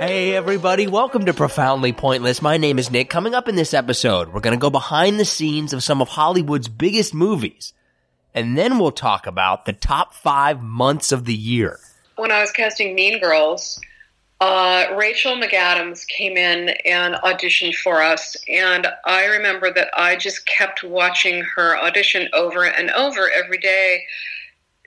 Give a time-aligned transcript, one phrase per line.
[0.00, 2.40] Hey, everybody, welcome to Profoundly Pointless.
[2.40, 3.10] My name is Nick.
[3.10, 6.08] Coming up in this episode, we're going to go behind the scenes of some of
[6.08, 7.74] Hollywood's biggest movies.
[8.32, 11.80] And then we'll talk about the top five months of the year.
[12.16, 13.78] When I was casting Mean Girls,
[14.40, 18.38] uh, Rachel McAdams came in and auditioned for us.
[18.48, 24.04] And I remember that I just kept watching her audition over and over every day,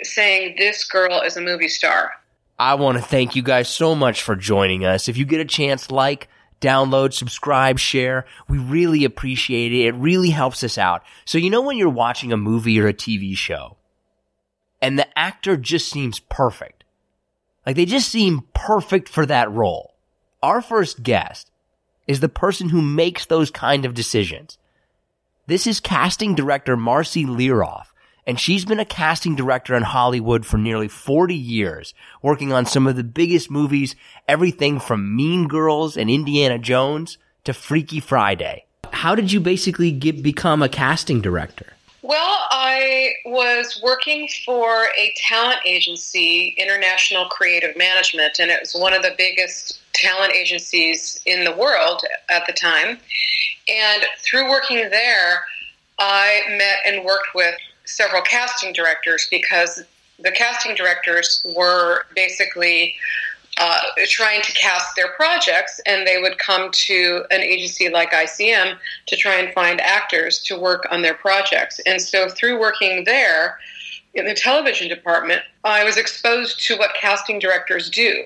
[0.02, 2.14] saying, This girl is a movie star.
[2.57, 5.07] I want to thank you guys so much for joining us.
[5.07, 6.30] If you get a chance, like,
[6.63, 8.25] download, subscribe, share.
[8.48, 9.88] We really appreciate it.
[9.88, 11.03] It really helps us out.
[11.25, 13.77] So you know when you're watching a movie or a TV show
[14.81, 16.84] and the actor just seems perfect.
[17.66, 19.94] Like they just seem perfect for that role.
[20.41, 21.52] Our first guest
[22.08, 24.58] is the person who makes those kind of decisions.
[25.47, 27.88] This is casting director Marci Liroff
[28.25, 32.88] and she's been a casting director in Hollywood for nearly 40 years, working on some
[32.88, 33.95] of the biggest movies,
[34.27, 38.66] everything from Mean Girls and Indiana Jones to Freaky Friday.
[38.91, 41.73] How did you basically get, become a casting director?
[42.01, 48.94] Well, I was working for a talent agency, International Creative Management, and it was one
[48.94, 52.99] of the biggest talent agencies in the world at the time.
[53.69, 55.45] And through working there,
[55.97, 57.55] I met and worked with
[57.86, 59.84] several casting directors because
[60.20, 62.95] the casting directors were basically
[63.59, 68.78] uh, trying to cast their projects, and they would come to an agency like ICM
[69.08, 71.80] to try and find actors to work on their projects.
[71.86, 73.59] And so, through working there
[74.16, 78.23] in the television department, I was exposed to what casting directors do.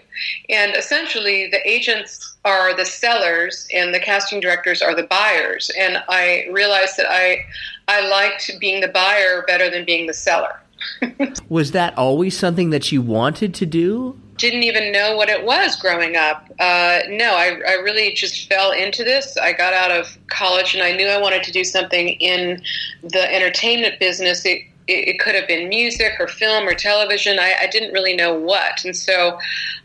[0.49, 5.69] And essentially, the agents are the sellers, and the casting directors are the buyers.
[5.77, 7.45] And I realized that I
[7.87, 10.59] I liked being the buyer better than being the seller.
[11.49, 14.19] was that always something that you wanted to do?
[14.37, 16.47] Didn't even know what it was growing up.
[16.59, 19.35] Uh, no, I, I really just fell into this.
[19.37, 22.61] I got out of college and I knew I wanted to do something in
[23.01, 24.45] the entertainment business.
[24.45, 27.39] It, it, it could have been music or film or television.
[27.39, 29.37] I, I, didn't really know what, and so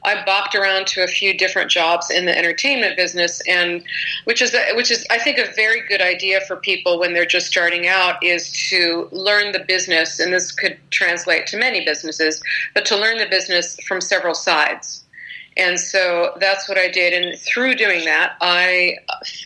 [0.04, 3.82] I bopped around to a few different jobs in the entertainment business, and
[4.24, 7.46] which is which is I think a very good idea for people when they're just
[7.46, 12.42] starting out is to learn the business, and this could translate to many businesses,
[12.74, 15.04] but to learn the business from several sides.
[15.56, 18.98] And so that's what I did, and through doing that, I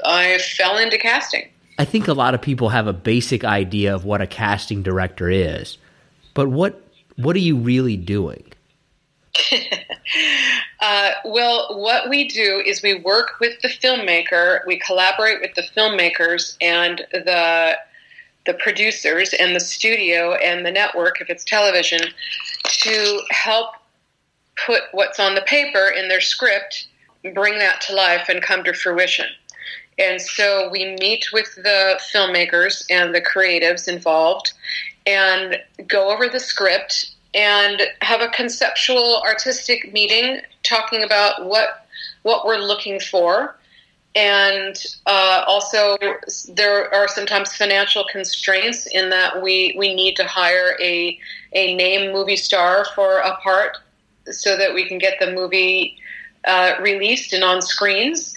[0.05, 1.51] I fell into casting.
[1.79, 5.31] I think a lot of people have a basic idea of what a casting director
[5.31, 5.79] is,
[6.35, 6.83] but what
[7.17, 8.53] what are you really doing?
[10.81, 15.63] uh, well, what we do is we work with the filmmaker, we collaborate with the
[15.77, 17.77] filmmakers and the
[18.47, 22.01] the producers and the studio and the network, if it's television,
[22.69, 23.75] to help
[24.65, 26.87] put what's on the paper in their script,
[27.35, 29.27] bring that to life, and come to fruition.
[29.99, 34.53] And so we meet with the filmmakers and the creatives involved
[35.07, 41.87] and go over the script and have a conceptual artistic meeting talking about what
[42.23, 43.57] what we're looking for.
[44.15, 44.75] And
[45.05, 45.97] uh, also
[46.49, 51.19] there are sometimes financial constraints in that we we need to hire a
[51.53, 53.79] a name movie star for a part
[54.31, 55.97] so that we can get the movie
[56.45, 58.35] uh, released and on screens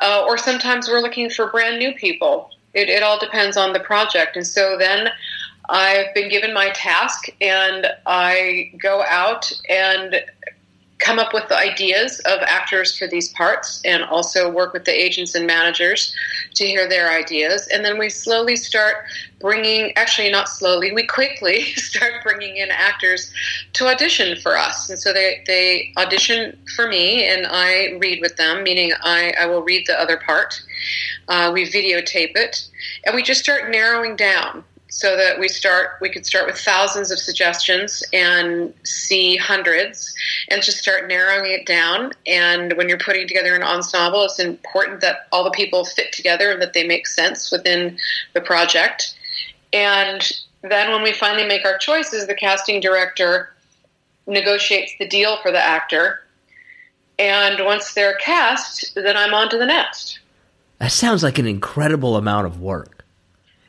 [0.00, 2.50] uh, or sometimes we're looking for brand new people.
[2.72, 4.36] It, it all depends on the project.
[4.36, 5.08] And so then
[5.68, 10.16] I've been given my task and I go out and
[11.04, 14.92] come up with the ideas of actors for these parts and also work with the
[14.92, 16.14] agents and managers
[16.54, 17.68] to hear their ideas.
[17.68, 19.04] And then we slowly start
[19.38, 23.32] bringing, actually, not slowly, we quickly start bringing in actors
[23.74, 24.88] to audition for us.
[24.88, 29.46] And so they, they audition for me and I read with them, meaning I, I
[29.46, 30.60] will read the other part.
[31.28, 32.66] Uh, we videotape it
[33.04, 34.64] and we just start narrowing down
[34.94, 40.14] so that we start we could start with thousands of suggestions and see hundreds
[40.50, 42.12] and just start narrowing it down.
[42.28, 46.52] And when you're putting together an ensemble it's important that all the people fit together
[46.52, 47.98] and that they make sense within
[48.34, 49.16] the project.
[49.72, 50.30] And
[50.62, 53.52] then when we finally make our choices the casting director
[54.28, 56.20] negotiates the deal for the actor.
[57.18, 60.20] And once they're cast then i'm on to the next.
[60.78, 63.03] That sounds like an incredible amount of work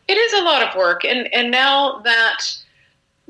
[0.07, 2.41] it is a lot of work, and and now that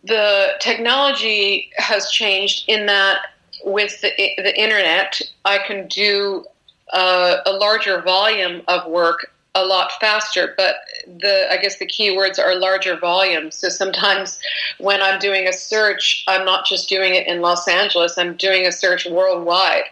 [0.03, 3.21] the technology has changed, in that
[3.63, 6.45] with the, the internet, I can do
[6.93, 10.53] a, a larger volume of work a lot faster.
[10.57, 10.75] But
[11.07, 13.51] the i guess the keywords are larger volume.
[13.51, 14.39] So sometimes
[14.79, 18.65] when i'm doing a search i'm not just doing it in los angeles i'm doing
[18.65, 19.83] a search worldwide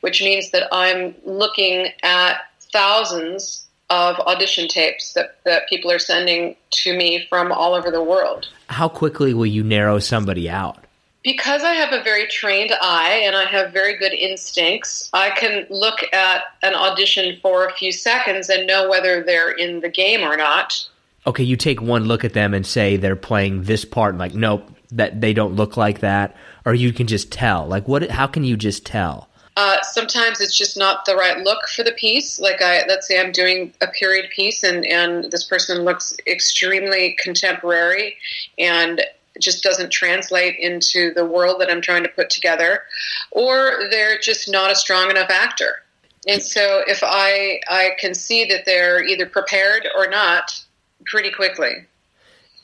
[0.00, 2.38] which means that I'm looking at
[2.72, 8.02] thousands of audition tapes that, that people are sending to me from all over the
[8.02, 8.48] world.
[8.68, 10.82] How quickly will you narrow somebody out?
[11.22, 15.66] Because I have a very trained eye and I have very good instincts, I can
[15.68, 20.22] look at an audition for a few seconds and know whether they're in the game
[20.22, 20.88] or not.
[21.26, 24.34] Okay, you take one look at them and say they're playing this part, and like,
[24.34, 26.34] nope, that they don't look like that,
[26.64, 27.68] or you can just tell.
[27.68, 28.10] Like, what?
[28.10, 29.28] How can you just tell?
[29.56, 32.40] Uh, sometimes it's just not the right look for the piece.
[32.40, 37.16] Like I, let's say I'm doing a period piece, and and this person looks extremely
[37.22, 38.16] contemporary,
[38.58, 39.02] and
[39.40, 42.82] just doesn't translate into the world that I'm trying to put together,
[43.30, 45.82] or they're just not a strong enough actor.
[46.26, 50.64] And so, if I I can see that they're either prepared or not,
[51.04, 51.86] pretty quickly.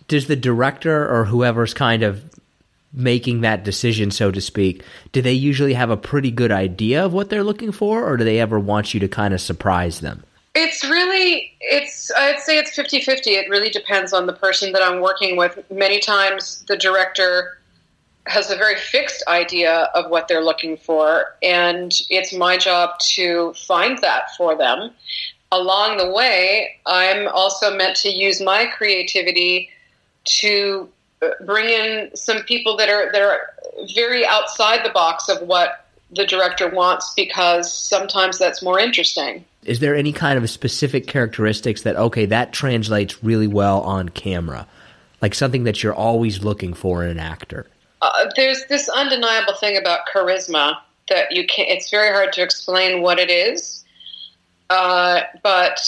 [0.06, 2.37] Does the director or whoever's kind of
[2.92, 4.82] making that decision, so to speak,
[5.12, 8.24] do they usually have a pretty good idea of what they're looking for, or do
[8.24, 10.24] they ever want you to kind of surprise them?
[10.54, 13.30] It's really, it's, I'd say it's 50 50.
[13.30, 15.58] It really depends on the person that I'm working with.
[15.70, 17.58] Many times the director
[18.26, 23.54] has a very fixed idea of what they're looking for, and it's my job to
[23.54, 24.90] find that for them.
[25.50, 29.70] Along the way, I'm also meant to use my creativity
[30.40, 30.88] to
[31.44, 33.40] bring in some people that are that are
[33.94, 39.44] very outside the box of what the director wants because sometimes that's more interesting.
[39.64, 44.66] Is there any kind of specific characteristics that okay that translates really well on camera,
[45.20, 47.66] like something that you're always looking for in an actor?
[48.00, 50.78] Uh, there's this undeniable thing about charisma
[51.08, 51.66] that you can.
[51.68, 53.84] It's very hard to explain what it is,
[54.70, 55.80] uh, but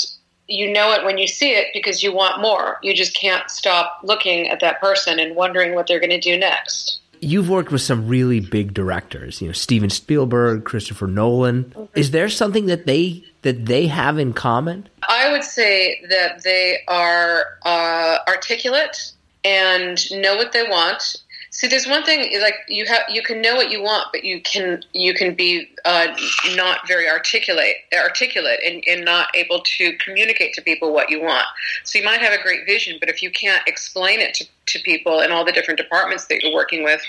[0.50, 2.79] you know it when you see it because you want more.
[2.82, 6.37] You just can't stop looking at that person and wondering what they're going to do
[6.37, 6.99] next.
[7.20, 11.64] You've worked with some really big directors, you know, Steven Spielberg, Christopher Nolan.
[11.64, 11.99] Mm-hmm.
[11.99, 14.88] Is there something that they that they have in common?
[15.08, 19.12] I would say that they are uh, articulate
[19.44, 21.17] and know what they want
[21.61, 24.41] See, there's one thing like you have you can know what you want, but you
[24.41, 26.07] can you can be uh,
[26.55, 31.45] not very articulate articulate and, and not able to communicate to people what you want.
[31.85, 34.79] So you might have a great vision, but if you can't explain it to, to
[34.79, 37.03] people in all the different departments that you're working with,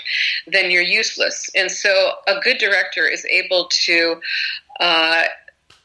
[0.46, 1.48] then you're useless.
[1.54, 4.20] And so a good director is able to.
[4.80, 5.22] Uh,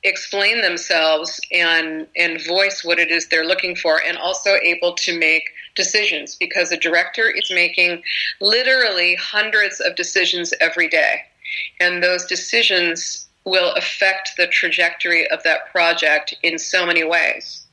[0.03, 5.17] explain themselves and and voice what it is they're looking for and also able to
[5.17, 8.03] make decisions because a director is making
[8.41, 11.21] literally hundreds of decisions every day.
[11.79, 17.63] And those decisions will affect the trajectory of that project in so many ways.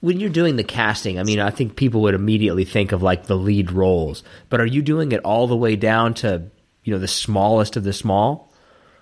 [0.00, 3.24] When you're doing the casting, I mean, I think people would immediately think of like
[3.24, 6.42] the lead roles, but are you doing it all the way down to,
[6.84, 8.52] you know, the smallest of the small?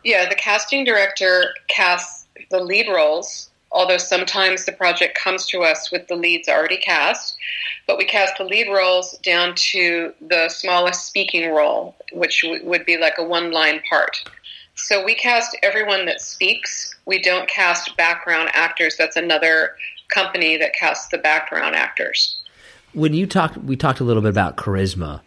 [0.04, 5.90] Yeah, the casting director casts the lead roles although sometimes the project comes to us
[5.90, 7.36] with the leads already cast.
[7.86, 12.86] But we cast the lead roles down to the smallest speaking role, which w- would
[12.86, 14.22] be like a one line part.
[14.74, 16.94] So we cast everyone that speaks.
[17.06, 18.96] We don't cast background actors.
[18.96, 19.70] That's another
[20.14, 22.38] company that casts the background actors.
[22.92, 25.20] When you talked, we talked a little bit about charisma.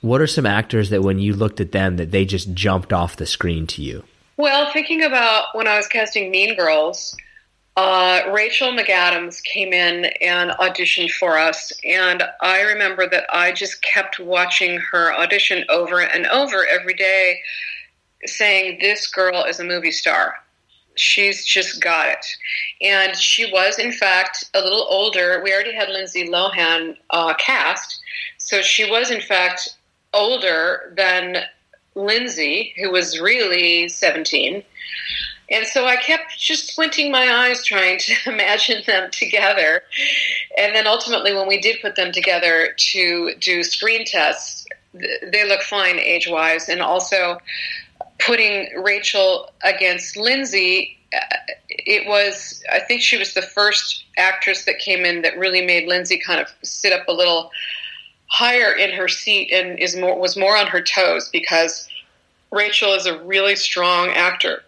[0.00, 3.16] What are some actors that when you looked at them that they just jumped off
[3.16, 4.04] the screen to you?
[4.36, 7.16] Well, thinking about when I was casting Mean Girls,
[7.76, 13.82] uh, Rachel McAdams came in and auditioned for us, and I remember that I just
[13.82, 17.40] kept watching her audition over and over every day,
[18.26, 20.34] saying, This girl is a movie star.
[20.96, 22.26] She's just got it.
[22.82, 25.40] And she was, in fact, a little older.
[25.42, 28.02] We already had Lindsay Lohan uh, cast,
[28.36, 29.78] so she was, in fact,
[30.12, 31.44] older than
[31.94, 34.62] Lindsay, who was really 17.
[35.50, 39.82] And so I kept just squinting my eyes trying to imagine them together.
[40.58, 45.62] And then ultimately, when we did put them together to do screen tests, they look
[45.62, 46.68] fine age wise.
[46.68, 47.38] And also,
[48.18, 51.36] putting Rachel against Lindsay, uh,
[51.68, 55.88] it was, I think she was the first actress that came in that really made
[55.88, 57.50] Lindsay kind of sit up a little
[58.26, 61.86] higher in her seat and is more was more on her toes because
[62.50, 64.62] Rachel is a really strong actor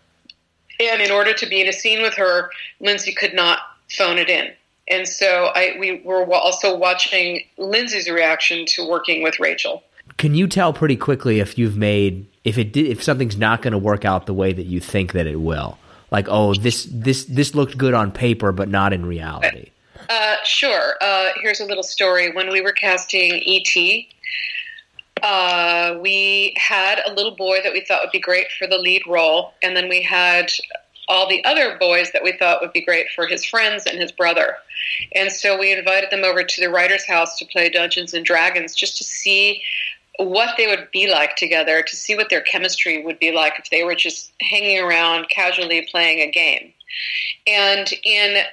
[0.81, 2.50] and in order to be in a scene with her,
[2.81, 4.52] Lindsay could not phone it in.
[4.88, 9.83] And so I, we were also watching Lindsay's reaction to working with Rachel.
[10.19, 13.73] Can you tell pretty quickly if you've made if it did, if something's not going
[13.73, 15.78] to work out the way that you think that it will?
[16.11, 19.71] Like, oh, this this this looked good on paper, but not in reality.
[20.09, 20.97] Uh, sure.
[21.00, 22.31] Uh, here's a little story.
[22.33, 23.75] When we were casting ET,
[25.23, 29.02] Uh, we had a little boy that we thought would be great for the lead
[29.06, 30.50] role, and then we had
[31.09, 34.12] all the other boys that we thought would be great for his friends and his
[34.12, 34.56] brother.
[35.14, 38.75] And so we invited them over to the writer's house to play Dungeons and Dragons
[38.75, 39.62] just to see
[40.18, 43.71] what they would be like together, to see what their chemistry would be like if
[43.71, 46.73] they were just hanging around casually playing a game.
[47.47, 48.44] And in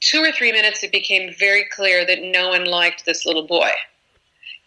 [0.00, 3.70] two or three minutes, it became very clear that no one liked this little boy.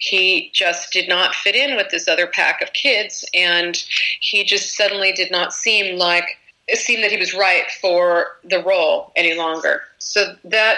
[0.04, 3.82] He just did not fit in with this other pack of kids, and
[4.20, 8.62] he just suddenly did not seem like it seemed that he was right for the
[8.62, 9.82] role any longer.
[10.00, 10.78] So that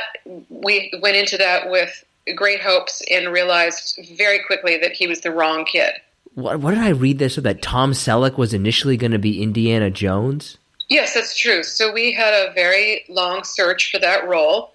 [0.50, 2.03] we went into that with
[2.36, 5.94] great hopes and realized very quickly that he was the wrong kid.
[6.36, 7.36] What, what did I read this?
[7.36, 10.58] So that Tom Selleck was initially going to be Indiana Jones?
[10.88, 11.63] Yes, that's true.
[11.63, 14.72] So we had a very long search for that role,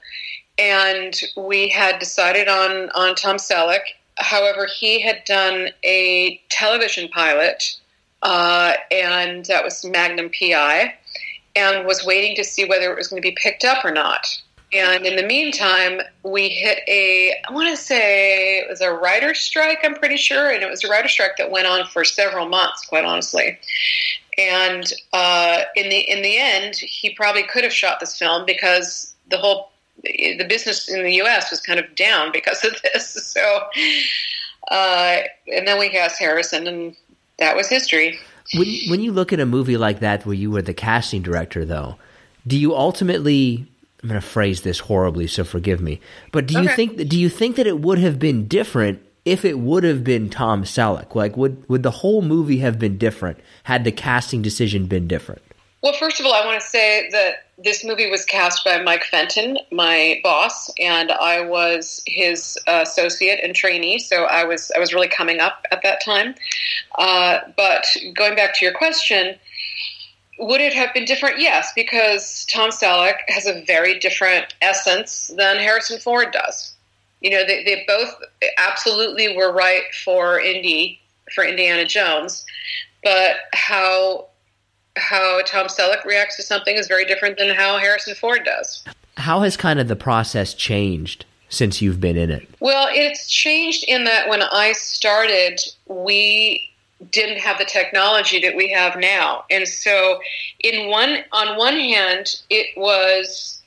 [0.58, 3.82] and we had decided on on Tom Selleck.
[4.20, 7.78] However, he had done a television pilot,
[8.22, 10.94] uh, and that was Magnum PI,
[11.56, 14.26] and was waiting to see whether it was going to be picked up or not.
[14.72, 19.40] And in the meantime, we hit a, I want to say it was a writer's
[19.40, 20.50] strike, I'm pretty sure.
[20.50, 23.58] And it was a writer's strike that went on for several months, quite honestly.
[24.38, 29.12] And uh, in the in the end, he probably could have shot this film because
[29.28, 29.69] the whole
[30.02, 31.50] the business in the U.S.
[31.50, 33.16] was kind of down because of this.
[33.34, 33.62] So,
[34.70, 35.18] uh,
[35.52, 36.96] and then we cast Harrison, and
[37.38, 38.18] that was history.
[38.54, 41.22] When you, when you look at a movie like that, where you were the casting
[41.22, 41.96] director, though,
[42.46, 43.66] do you ultimately?
[44.02, 46.00] I'm going to phrase this horribly, so forgive me.
[46.32, 46.74] But do you Okay.
[46.74, 50.30] think do you think that it would have been different if it would have been
[50.30, 51.14] Tom Selleck?
[51.14, 55.42] Like, would would the whole movie have been different had the casting decision been different?
[55.82, 59.04] Well, first of all, I want to say that this movie was cast by Mike
[59.04, 63.98] Fenton, my boss, and I was his associate and trainee.
[63.98, 66.34] So I was I was really coming up at that time.
[66.98, 69.36] Uh, but going back to your question,
[70.38, 71.38] would it have been different?
[71.38, 76.74] Yes, because Tom Selleck has a very different essence than Harrison Ford does.
[77.20, 78.14] You know, they, they both
[78.56, 80.98] absolutely were right for Indy
[81.34, 82.44] for Indiana Jones,
[83.04, 84.29] but how
[85.00, 88.84] how Tom Selleck reacts to something is very different than how Harrison Ford does.
[89.16, 92.48] How has kind of the process changed since you've been in it?
[92.60, 96.70] Well, it's changed in that when I started, we
[97.10, 99.44] didn't have the technology that we have now.
[99.50, 100.20] And so
[100.60, 103.60] in one on one hand, it was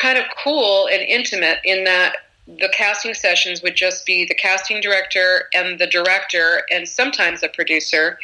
[0.00, 4.80] kind of cool and intimate in that the casting sessions would just be the casting
[4.80, 8.18] director and the director and sometimes a producer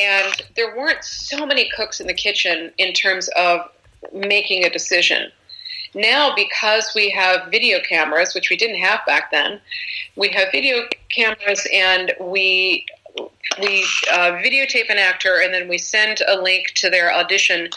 [0.00, 3.60] and there weren't so many cooks in the kitchen in terms of
[4.12, 5.30] making a decision.
[5.94, 9.60] Now because we have video cameras which we didn't have back then
[10.16, 12.86] we have video cameras and we
[13.60, 17.68] we uh, videotape an actor and then we send a link to their audition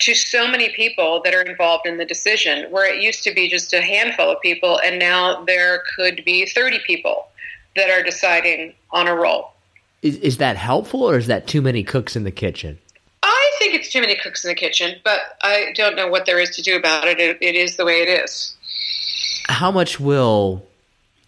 [0.00, 3.48] to so many people that are involved in the decision where it used to be
[3.48, 7.28] just a handful of people and now there could be 30 people
[7.76, 9.53] that are deciding on a role
[10.04, 12.78] Is, is that helpful, or is that too many cooks in the kitchen?
[13.24, 16.38] i think it's too many cooks in the kitchen but i don't know what there
[16.38, 18.54] is to do about it it, it is the way it is
[19.48, 20.66] How much will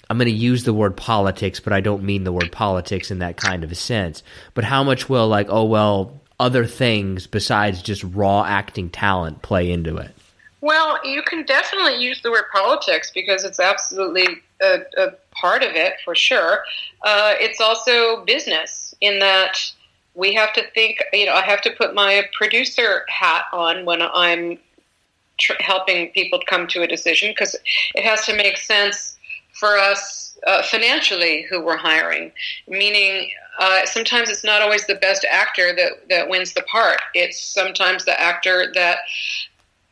[0.09, 3.18] I'm going to use the word politics, but I don't mean the word politics in
[3.18, 4.23] that kind of a sense.
[4.54, 9.71] But how much will like, oh well, other things besides just raw acting talent play
[9.71, 10.12] into it?
[10.61, 14.27] Well, you can definitely use the word politics because it's absolutely
[14.63, 16.65] a, a part of it for sure.
[17.03, 19.59] Uh, it's also business in that
[20.15, 24.01] we have to think, you know, I have to put my producer hat on when
[24.01, 24.59] I'm
[25.39, 27.55] tr- helping people come to a decision because
[27.95, 29.19] it has to make sense
[29.53, 32.33] for us uh, financially who we're hiring.
[32.67, 37.41] Meaning, uh, sometimes it's not always the best actor that, that wins the part, it's
[37.41, 38.99] sometimes the actor that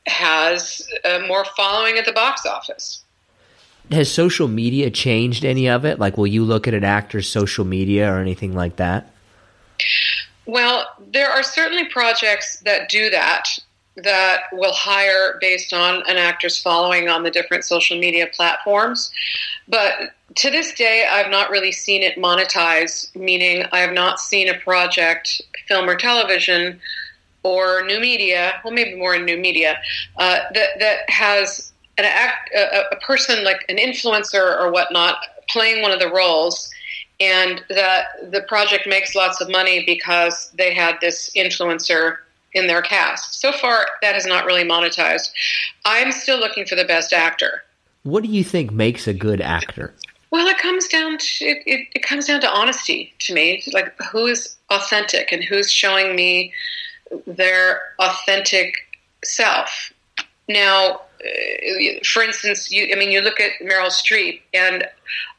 [0.06, 3.02] has uh, more following at the box office.
[3.90, 5.98] Has social media changed any of it?
[5.98, 9.10] Like, will you look at an actor's social media or anything like that?
[10.46, 13.48] Well, there are certainly projects that do that,
[13.96, 19.12] that will hire based on an actor's following on the different social media platforms.
[19.68, 19.92] But
[20.36, 24.58] to this day, I've not really seen it monetized, meaning I have not seen a
[24.58, 26.80] project, film or television,
[27.44, 29.78] or new media, well, maybe more in new media,
[30.16, 35.82] uh, that, that has an act, a, a person like an influencer or whatnot playing
[35.82, 36.70] one of the roles
[37.20, 42.16] and that the project makes lots of money because they had this influencer
[42.54, 43.40] in their cast.
[43.40, 45.30] So far, that is not really monetized.
[45.84, 47.62] I'm still looking for the best actor.
[48.02, 49.94] What do you think makes a good actor?
[50.30, 53.62] Well, it comes down to it, it, it comes down to honesty to me.
[53.72, 56.52] Like who is authentic and who's showing me
[57.26, 58.74] their authentic
[59.22, 59.92] self.
[60.48, 64.86] Now, uh, for instance, you, I mean, you look at Meryl Streep, and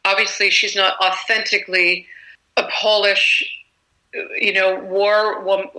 [0.03, 2.07] obviously she's not authentically
[2.57, 3.43] a Polish,
[4.13, 5.33] you know, war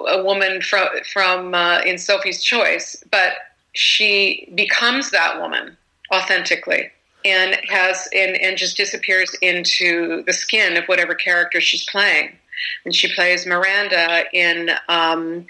[0.09, 3.35] a woman from from uh, in Sophie's Choice, but
[3.73, 5.77] she becomes that woman
[6.13, 6.91] authentically
[7.25, 12.37] and has and, and just disappears into the skin of whatever character she's playing.
[12.85, 15.47] And she plays Miranda in um,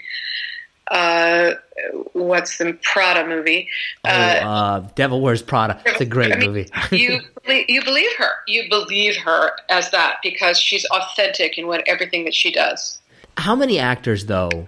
[0.89, 1.53] uh,
[2.13, 3.67] what's the Prada movie?
[4.05, 5.81] Oh, uh, Devil Wears Prada.
[5.85, 6.69] It's a great I mean, movie.
[6.91, 7.19] you
[7.67, 8.31] you believe her.
[8.47, 12.99] You believe her as that because she's authentic in what everything that she does.
[13.37, 14.67] How many actors though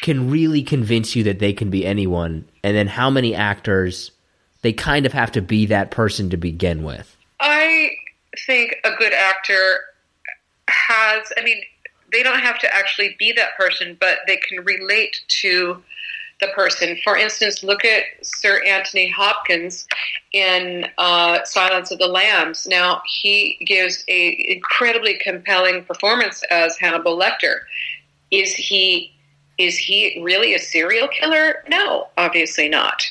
[0.00, 4.10] can really convince you that they can be anyone, and then how many actors
[4.62, 7.16] they kind of have to be that person to begin with?
[7.40, 7.90] I
[8.46, 9.80] think a good actor
[10.68, 11.30] has.
[11.36, 11.60] I mean
[12.12, 15.82] they don't have to actually be that person, but they can relate to
[16.40, 16.96] the person.
[17.02, 19.86] For instance, look at Sir Anthony Hopkins
[20.32, 22.66] in uh, Silence of the Lambs.
[22.66, 27.60] Now he gives a incredibly compelling performance as Hannibal Lecter.
[28.30, 29.12] Is he
[29.58, 31.64] is he really a serial killer?
[31.68, 33.02] No, obviously not.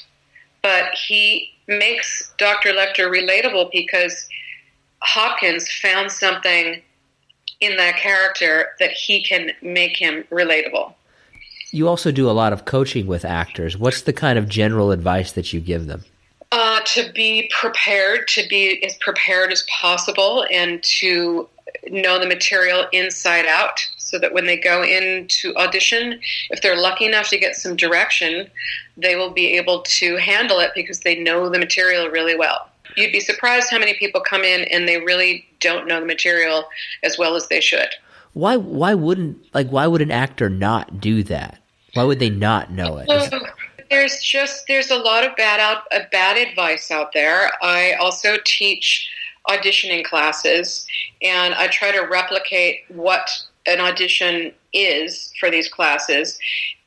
[0.62, 2.70] But he makes Dr.
[2.70, 4.30] Lecter relatable because
[5.02, 6.82] Hopkins found something
[7.60, 10.94] in that character that he can make him relatable.
[11.72, 13.78] You also do a lot of coaching with actors.
[13.78, 16.06] What's the kind of general advice that you give them?
[16.52, 21.50] Uh, to be prepared, to be as prepared as possible, and to
[21.90, 27.06] know the material inside out so that when they go into audition, if they're lucky
[27.06, 28.50] enough to get some direction,
[28.96, 33.12] they will be able to handle it because they know the material really well you'd
[33.12, 36.66] be surprised how many people come in and they really don't know the material
[37.04, 37.90] as well as they should.
[38.34, 41.62] Why why wouldn't like why would an actor not do that?
[41.94, 43.08] Why would they not know it?
[43.90, 47.52] there's just there's a lot of bad out uh, bad advice out there.
[47.62, 49.10] I also teach
[49.50, 50.86] auditioning classes
[51.22, 53.30] and I try to replicate what
[53.66, 56.38] an audition is for these classes.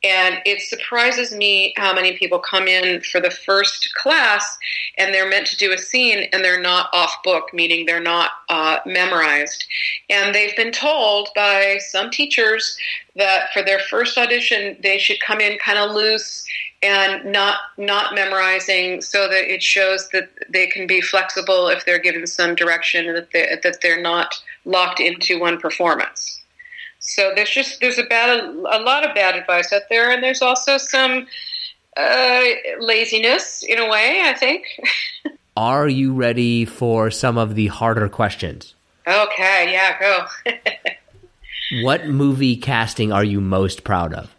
[0.03, 4.57] And it surprises me how many people come in for the first class
[4.97, 8.31] and they're meant to do a scene and they're not off book, meaning they're not
[8.49, 9.65] uh, memorized.
[10.09, 12.77] And they've been told by some teachers
[13.15, 16.45] that for their first audition, they should come in kind of loose
[16.83, 21.99] and not not memorizing so that it shows that they can be flexible if they're
[21.99, 24.33] given some direction that they, that they're not
[24.65, 26.40] locked into one performance.
[27.01, 30.41] So there's just there's a bad a lot of bad advice out there, and there's
[30.41, 31.27] also some
[31.97, 32.41] uh,
[32.79, 34.21] laziness in a way.
[34.23, 34.65] I think.
[35.57, 38.73] Are you ready for some of the harder questions?
[39.05, 40.53] Okay, yeah, go.
[41.83, 44.33] what movie casting are you most proud of?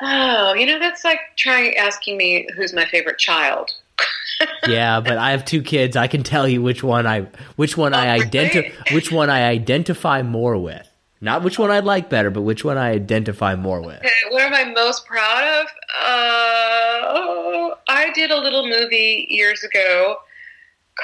[0.00, 3.70] Oh, you know that's like trying asking me who's my favorite child.
[4.66, 5.96] yeah, but I have two kids.
[5.96, 9.48] I can tell you which one I which one oh, I identify which one I
[9.48, 10.88] identify more with.
[11.26, 13.98] Not which one I'd like better, but which one I identify more with.
[13.98, 15.66] Okay, what am I most proud of?
[16.00, 20.18] Uh, I did a little movie years ago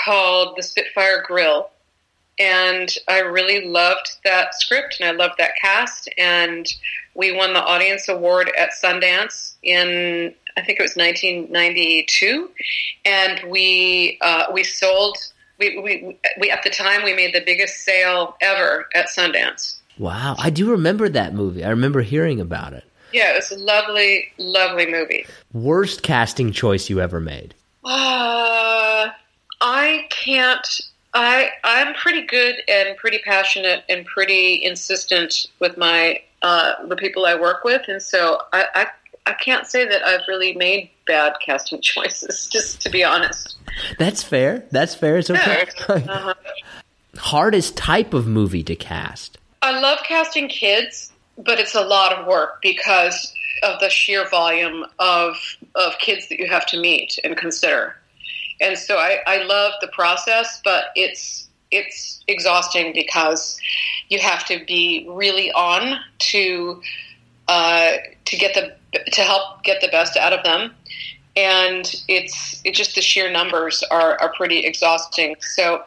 [0.05, 1.71] called The Spitfire Grill.
[2.39, 6.09] And I really loved that script and I loved that cast.
[6.17, 6.73] And
[7.15, 12.49] we won the audience award at Sundance in, I think it was 1992.
[13.05, 15.19] And we, uh, we sold,
[15.59, 19.79] we, we, we, at the time, we made the biggest sale ever at Sundance.
[19.99, 21.65] Wow, I do remember that movie.
[21.65, 22.85] I remember hearing about it.
[23.13, 25.27] Yeah, it was a lovely, lovely movie.
[25.53, 27.55] Worst casting choice you ever made?
[27.85, 29.11] Uh,
[29.61, 30.81] I can't.
[31.15, 37.27] I I'm pretty good and pretty passionate and pretty insistent with my uh, the people
[37.27, 38.87] I work with, and so I, I
[39.27, 42.49] I can't say that I've really made bad casting choices.
[42.51, 43.57] Just to be honest.
[43.99, 44.65] That's fair.
[44.71, 45.19] That's fair.
[45.19, 45.67] It's okay.
[45.89, 46.35] Uh-huh.
[47.17, 49.37] Hardest type of movie to cast.
[49.63, 54.85] I love casting kids, but it's a lot of work because of the sheer volume
[54.99, 55.37] of
[55.77, 57.97] of kids that you have to meet and consider.
[58.61, 63.57] And so I, I love the process, but it's it's exhausting because
[64.09, 66.83] you have to be really on to
[67.49, 67.93] uh,
[68.25, 68.75] to get the
[69.13, 70.75] to help get the best out of them
[71.37, 75.83] and it's it just the sheer numbers are, are pretty exhausting so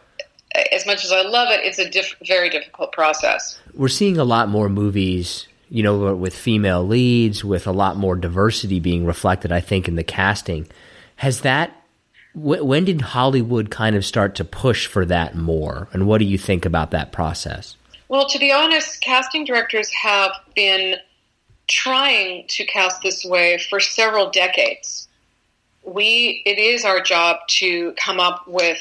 [0.71, 3.59] as much as I love it, it's a diff- very difficult process.
[3.73, 8.15] We're seeing a lot more movies, you know, with female leads, with a lot more
[8.15, 10.67] diversity being reflected, I think, in the casting.
[11.17, 11.71] Has that
[12.35, 15.87] when did Hollywood kind of start to push for that more?
[15.93, 17.77] And what do you think about that process?
[18.09, 20.97] Well, to be honest, casting directors have been
[21.67, 25.07] trying to cast this way for several decades.
[25.83, 28.79] We it is our job to come up with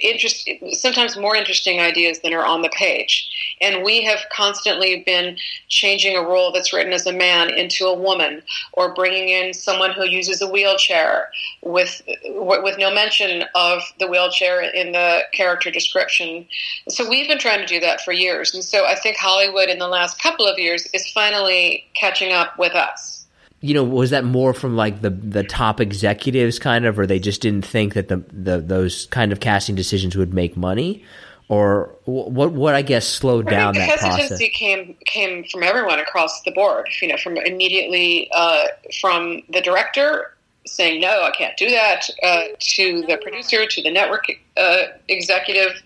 [0.00, 3.28] interest, sometimes more interesting ideas than are on the page.
[3.60, 5.36] And we have constantly been
[5.68, 9.92] changing a role that's written as a man into a woman, or bringing in someone
[9.92, 11.30] who uses a wheelchair
[11.62, 16.46] with with no mention of the wheelchair in the character description.
[16.88, 19.78] So we've been trying to do that for years, and so I think Hollywood in
[19.78, 23.21] the last couple of years is finally catching up with us
[23.62, 27.20] you know, was that more from like the the top executives kind of, or they
[27.20, 31.04] just didn't think that the, the those kind of casting decisions would make money,
[31.48, 32.50] or what?
[32.52, 34.58] What I guess slowed down that the hesitancy process.
[34.58, 36.88] came came from everyone across the board.
[37.00, 38.64] You know, from immediately uh,
[39.00, 40.34] from the director
[40.66, 45.80] saying no, I can't do that, uh, to the producer, to the network uh, executive.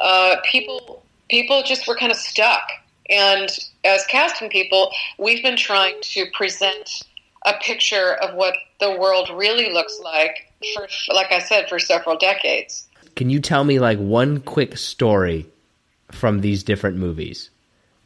[0.00, 2.68] Uh, people people just were kind of stuck
[3.10, 3.48] and
[3.84, 7.04] as casting people, we've been trying to present
[7.44, 12.16] a picture of what the world really looks like for, like I said, for several
[12.16, 12.88] decades.
[13.14, 15.46] Can you tell me like one quick story
[16.10, 17.50] from these different movies?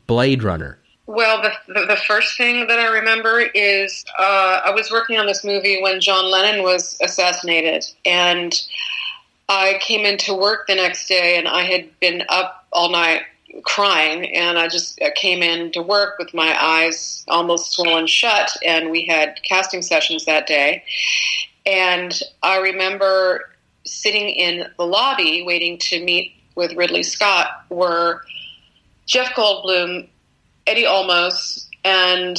[0.07, 0.79] Blade Runner.
[1.07, 5.27] Well, the, the, the first thing that I remember is uh, I was working on
[5.27, 8.55] this movie when John Lennon was assassinated, and
[9.49, 13.23] I came into work the next day, and I had been up all night
[13.65, 18.91] crying and I just came in to work with my eyes almost swollen shut and
[18.91, 20.85] we had casting sessions that day.
[21.67, 23.51] And I remember
[23.85, 28.23] sitting in the lobby waiting to meet with Ridley Scott were
[29.07, 30.09] Jeff Goldblum,
[30.67, 32.37] Eddie Olmos and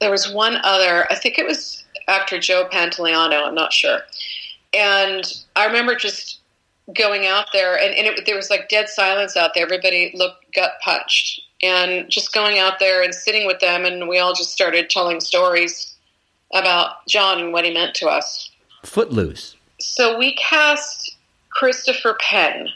[0.00, 4.00] there was one other I think it was actor Joe Pantoliano I'm not sure.
[4.72, 5.24] And
[5.56, 6.39] I remember just
[6.94, 9.64] going out there, and, and it, there was like dead silence out there.
[9.64, 14.18] Everybody looked gut punched, and just going out there and sitting with them, and we
[14.18, 15.94] all just started telling stories
[16.52, 18.50] about John and what he meant to us.
[18.84, 19.56] Footloose.
[19.78, 21.16] So we cast
[21.50, 22.68] Christopher Penn.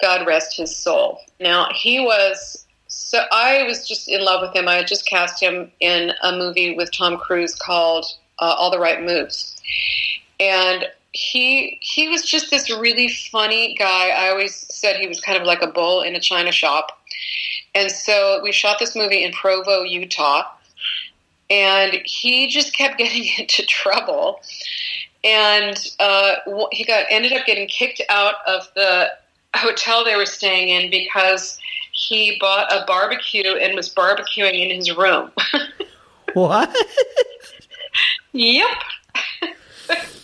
[0.00, 1.20] God rest his soul.
[1.40, 4.68] Now he was so I was just in love with him.
[4.68, 8.04] I had just cast him in a movie with Tom Cruise called
[8.38, 9.60] uh, All the Right Moves,
[10.40, 14.08] and he he was just this really funny guy.
[14.08, 17.00] I always said he was kind of like a bull in a china shop.
[17.74, 20.42] And so we shot this movie in Provo, Utah,
[21.48, 24.40] and he just kept getting into trouble.
[25.22, 26.34] And uh,
[26.72, 29.08] he got ended up getting kicked out of the
[29.54, 31.58] hotel they were staying in because
[31.92, 35.30] he bought a barbecue and was barbecuing in his room.
[36.34, 36.76] what?
[38.32, 38.66] yep.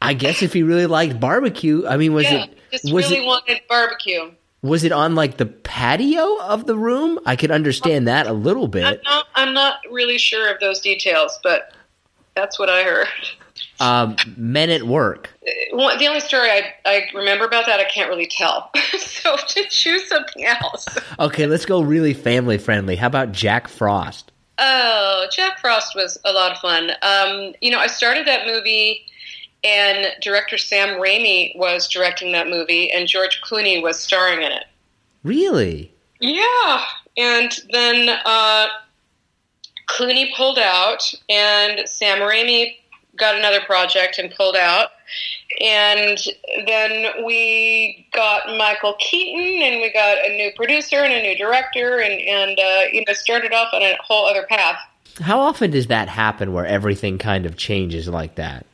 [0.00, 3.22] I guess if he really liked barbecue, I mean, was yeah, it just was really
[3.24, 4.32] it wanted barbecue?
[4.62, 7.18] was it on like the patio of the room?
[7.26, 9.02] I could understand that a little I'm bit.
[9.04, 11.72] not, I'm not really sure of those details, but
[12.34, 13.06] that's what I heard.
[13.80, 15.30] Um, men at work.
[15.72, 18.70] One- The only story I, I remember about that I can't really tell.
[18.98, 20.86] so to choose something else.
[21.18, 22.96] Okay, let's go really family friendly.
[22.96, 24.30] How about Jack Frost?
[24.58, 26.90] Oh, Jack Frost was a lot of fun.
[27.02, 29.06] Um, you know, I started that movie,
[29.64, 34.64] and director Sam Raimi was directing that movie, and George Clooney was starring in it.
[35.24, 35.92] Really?
[36.20, 36.84] Yeah,
[37.16, 38.66] and then uh,
[39.88, 42.76] Clooney pulled out, and Sam Raimi
[43.16, 44.88] got another project and pulled out.
[45.60, 46.18] And
[46.66, 52.00] then we got Michael Keaton, and we got a new producer and a new director,
[52.00, 54.78] and and uh, you know started off on a whole other path.
[55.20, 58.66] How often does that happen where everything kind of changes like that?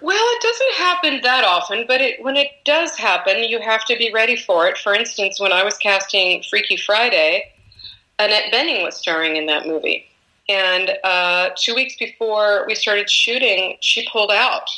[0.00, 3.96] Well, it doesn't happen that often, but it, when it does happen, you have to
[3.96, 4.78] be ready for it.
[4.78, 7.52] For instance, when I was casting Freaky Friday,
[8.18, 10.09] Annette Bening was starring in that movie.
[10.50, 14.68] And uh, two weeks before we started shooting, she pulled out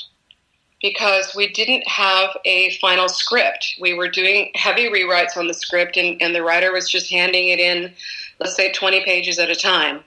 [0.83, 3.77] because we didn't have a final script.
[3.81, 7.49] We were doing heavy rewrites on the script, and, and the writer was just handing
[7.49, 7.95] it in,
[8.39, 10.01] let's say, 20 pages at a time.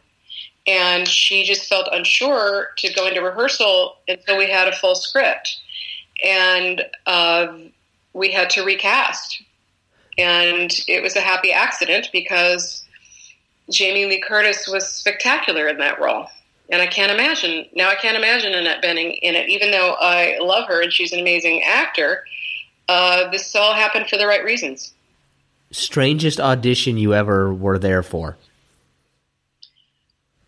[0.67, 5.57] And she just felt unsure to go into rehearsal until we had a full script.
[6.23, 7.57] And uh,
[8.13, 9.41] we had to recast.
[10.15, 12.84] And it was a happy accident because
[13.69, 16.27] jamie lee curtis was spectacular in that role
[16.69, 20.37] and i can't imagine now i can't imagine annette bening in it even though i
[20.41, 22.23] love her and she's an amazing actor
[22.87, 24.93] uh, this all happened for the right reasons
[25.71, 28.37] Strangest audition you ever were there for?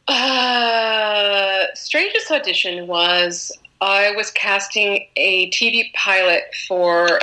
[0.07, 3.51] Uh, strangest audition was
[3.81, 7.19] I was casting a TV pilot for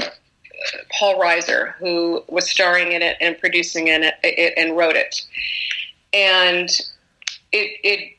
[0.98, 5.22] Paul Reiser, who was starring in it and producing in it, it and wrote it.
[6.14, 6.70] And
[7.52, 8.16] it, it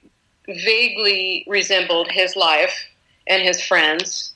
[0.47, 2.85] vaguely resembled his life
[3.27, 4.33] and his friends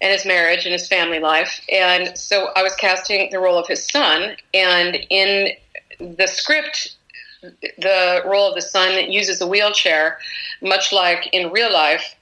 [0.00, 1.60] and his marriage and his family life.
[1.70, 4.36] And so I was casting the role of his son.
[4.52, 5.52] And in
[6.00, 6.96] the script,
[7.42, 10.18] the role of the son that uses a wheelchair,
[10.60, 12.16] much like in real life,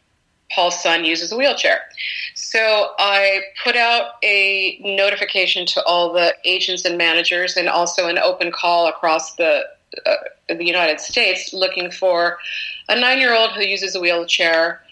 [0.52, 1.82] Paul's son uses a wheelchair.
[2.34, 8.18] So I put out a notification to all the agents and managers, and also an
[8.18, 9.64] open call across the
[10.06, 10.14] uh,
[10.48, 12.38] the United States, looking for
[12.88, 14.82] a nine-year-old who uses a wheelchair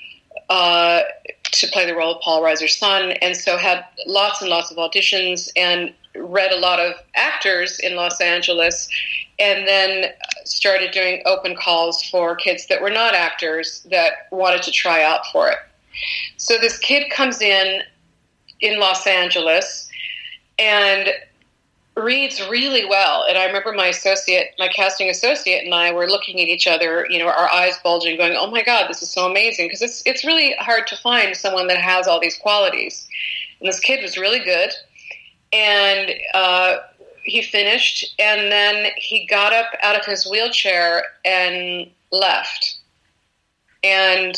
[0.49, 1.03] uh,
[1.45, 4.77] to play the role of Paul Reiser's son, and so had lots and lots of
[4.77, 8.89] auditions and read a lot of actors in Los Angeles,
[9.39, 10.11] and then
[10.45, 15.27] started doing open calls for kids that were not actors that wanted to try out
[15.33, 15.59] for it.
[16.37, 17.83] So this kid comes in
[18.61, 19.89] in Los Angeles
[20.59, 21.11] and
[21.99, 23.25] reads really well.
[23.29, 27.07] And I remember my associate, my casting associate, and I were looking at each other,
[27.11, 30.03] you know, our eyes bulging, going, "Oh my God, this is so amazing!" Because it's
[30.07, 33.07] it's really hard to find someone that has all these qualities.
[33.61, 34.73] And this kid was really good,
[35.53, 36.79] and uh,
[37.25, 42.77] he finished, and then he got up out of his wheelchair and left.
[43.83, 44.35] And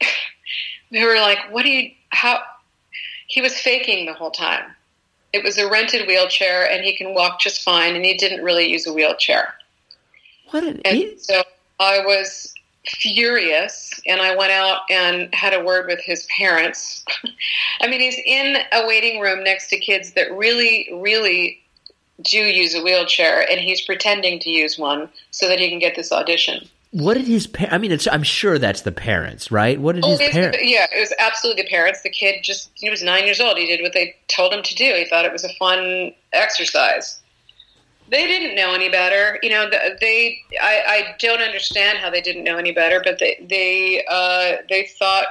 [0.90, 1.92] we were like, "What do you?
[2.10, 2.42] How?"
[3.28, 4.74] He was faking the whole time
[5.32, 8.70] it was a rented wheelchair, and he can walk just fine, and he didn't really
[8.70, 9.54] use a wheelchair.
[10.50, 11.22] What an And idiot.
[11.22, 11.42] so
[11.78, 12.52] I was
[12.86, 17.04] furious, and I went out and had a word with his parents.
[17.80, 21.60] I mean, he's in a waiting room next to kids that really, really
[22.22, 25.94] do use a wheelchair, and he's pretending to use one so that he can get
[25.94, 26.68] this audition.
[26.92, 29.80] What did his pa- I mean, it's, I'm sure that's the parents, right?
[29.80, 30.58] What did Oh, his parents?
[30.62, 32.02] yeah, it was absolutely the parents.
[32.02, 33.58] The kid just, he was nine years old.
[33.58, 34.94] He did what they told him to do.
[34.96, 37.20] He thought it was a fun exercise.
[38.10, 39.38] They didn't know any better.
[39.40, 43.36] You know, they, I, I don't understand how they didn't know any better, but they,
[43.48, 45.26] they, uh, they thought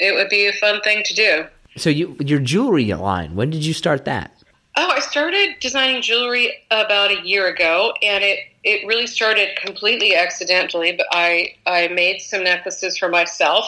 [0.00, 1.44] it would be a fun thing to do.
[1.76, 3.36] So you your jewelry line.
[3.36, 4.32] When did you start that?
[4.76, 10.14] Oh, I started designing jewelry about a year ago, and it, it really started completely
[10.14, 10.92] accidentally.
[10.92, 13.66] But I, I made some necklaces for myself,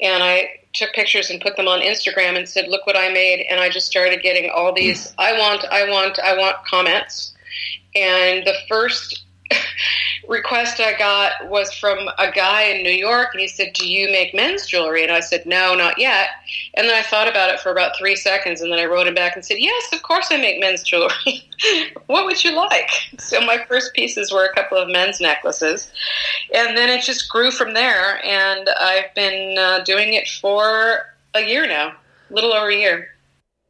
[0.00, 3.46] and I took pictures and put them on Instagram and said, "Look what I made!"
[3.48, 7.32] And I just started getting all these "I want, I want, I want" comments.
[7.94, 9.23] And the first
[10.28, 14.10] request I got was from a guy in New York, and he said, "Do you
[14.10, 16.28] make men's jewelry?" And I said, "No, not yet."
[16.74, 19.14] And then I thought about it for about three seconds, and then I wrote him
[19.14, 21.48] back and said, "Yes, of course I make men's jewelry.
[22.06, 25.92] what would you like?" So my first pieces were a couple of men's necklaces,
[26.54, 28.24] and then it just grew from there.
[28.24, 31.94] And I've been uh, doing it for a year now,
[32.30, 33.13] a little over a year.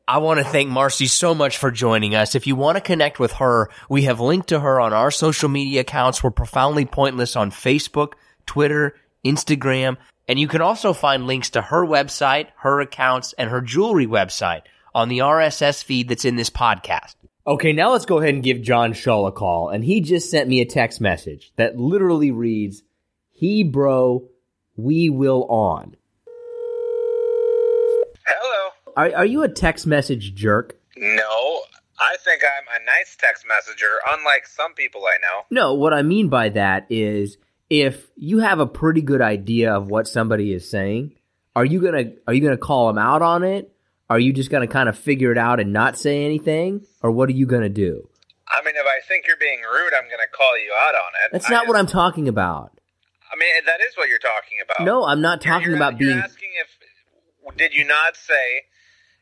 [0.06, 2.34] I want to thank Marci so much for joining us.
[2.34, 5.48] If you want to connect with her, we have linked to her on our social
[5.48, 6.22] media accounts.
[6.22, 8.12] We're profoundly pointless on Facebook,
[8.44, 9.96] Twitter, Instagram,
[10.28, 14.62] and you can also find links to her website, her accounts, and her jewelry website
[14.94, 17.14] on the RSS feed that's in this podcast.
[17.46, 19.70] Okay, now let's go ahead and give John Shaw a call.
[19.70, 22.82] And he just sent me a text message that literally reads,
[23.32, 24.28] He bro,
[24.76, 25.96] we will on.
[28.96, 30.76] Are, are you a text message jerk?
[30.96, 31.60] No,
[31.98, 35.42] I think I'm a nice text messenger, unlike some people I know.
[35.50, 37.36] No, what I mean by that is
[37.70, 41.12] if you have a pretty good idea of what somebody is saying,
[41.56, 43.72] are you gonna are you gonna call them out on it?
[44.10, 47.28] Are you just gonna kind of figure it out and not say anything, or what
[47.28, 48.08] are you gonna do?
[48.46, 51.10] I mean, if I think you're being rude, I'm going to call you out on
[51.24, 51.32] it.
[51.32, 52.78] That's I not what I'm talking about.
[53.32, 54.84] I mean, that is what you're talking about.
[54.84, 56.20] No, I'm not talking you're- about you're being.
[56.22, 58.62] asking if did you not say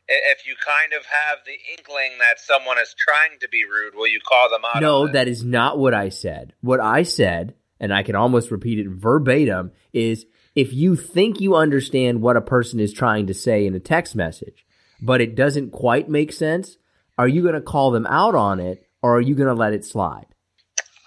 [0.07, 4.07] if you kind of have the inkling that someone is trying to be rude, will
[4.07, 4.81] you call them out?
[4.81, 6.53] No, that is not what I said.
[6.61, 11.55] What I said, and I can almost repeat it verbatim, is if you think you
[11.55, 14.65] understand what a person is trying to say in a text message,
[15.01, 16.77] but it doesn't quite make sense,
[17.17, 19.73] are you going to call them out on it or are you going to let
[19.73, 20.27] it slide?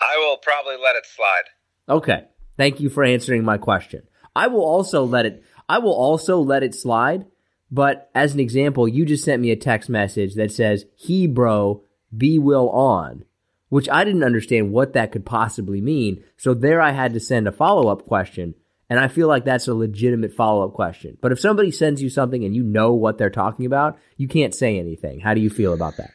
[0.00, 1.96] I will probably let it slide.
[1.96, 2.24] Okay.
[2.56, 4.02] Thank you for answering my question.
[4.34, 7.26] I will also let it I will also let it slide,
[7.70, 11.82] but as an example, you just sent me a text message that says he bro
[12.16, 13.24] be will on,
[13.68, 16.22] which I didn't understand what that could possibly mean.
[16.36, 18.54] So there I had to send a follow-up question,
[18.88, 21.18] and I feel like that's a legitimate follow-up question.
[21.20, 24.54] But if somebody sends you something and you know what they're talking about, you can't
[24.54, 25.20] say anything.
[25.20, 26.10] How do you feel about that?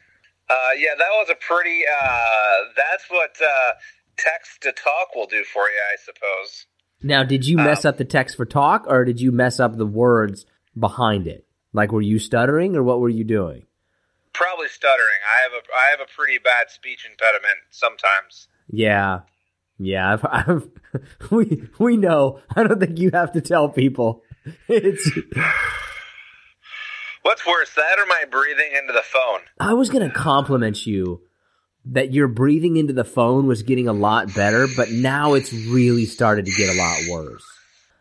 [0.48, 1.82] Uh, yeah, that was a pretty.
[1.86, 3.72] Uh, that's what uh,
[4.16, 6.66] text to talk will do for you, I suppose.
[7.02, 9.86] Now, did you mess up the text for talk or did you mess up the
[9.86, 10.46] words
[10.78, 11.46] behind it?
[11.72, 13.66] Like, were you stuttering or what were you doing?
[14.32, 15.20] Probably stuttering.
[15.26, 18.48] I have a I have a pretty bad speech impediment sometimes.
[18.68, 19.20] Yeah,
[19.78, 20.12] yeah.
[20.14, 20.68] I've, I've
[21.30, 22.40] we we know.
[22.54, 24.22] I don't think you have to tell people.
[24.68, 25.08] It's.
[27.22, 29.42] What's worse, that or my breathing into the phone?
[29.60, 31.20] I was gonna compliment you
[31.84, 36.06] that your breathing into the phone was getting a lot better, but now it's really
[36.06, 37.44] started to get a lot worse.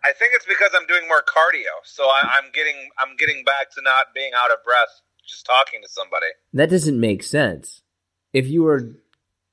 [0.04, 3.72] I think it's because I'm doing more cardio, so I, I'm getting I'm getting back
[3.76, 6.28] to not being out of breath just talking to somebody.
[6.54, 7.84] That doesn't make sense.
[8.34, 8.96] If you were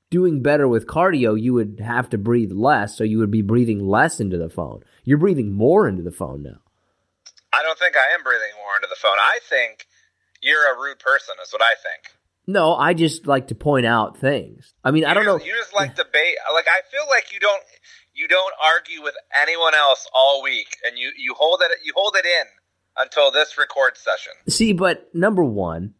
[0.09, 3.85] doing better with cardio, you would have to breathe less, so you would be breathing
[3.87, 4.83] less into the phone.
[5.03, 6.61] You're breathing more into the phone now.
[7.53, 9.17] I don't think I am breathing more into the phone.
[9.17, 9.87] I think
[10.41, 12.15] you're a rude person, is what I think.
[12.47, 14.73] No, I just like to point out things.
[14.83, 15.37] I mean, I don't you know.
[15.37, 16.35] You just like debate.
[16.51, 17.61] Like I feel like you don't
[18.19, 22.15] you don't argue with anyone else all week, and you you hold it you hold
[22.17, 22.47] it in
[22.97, 24.33] until this record session.
[24.49, 25.93] See, but number one,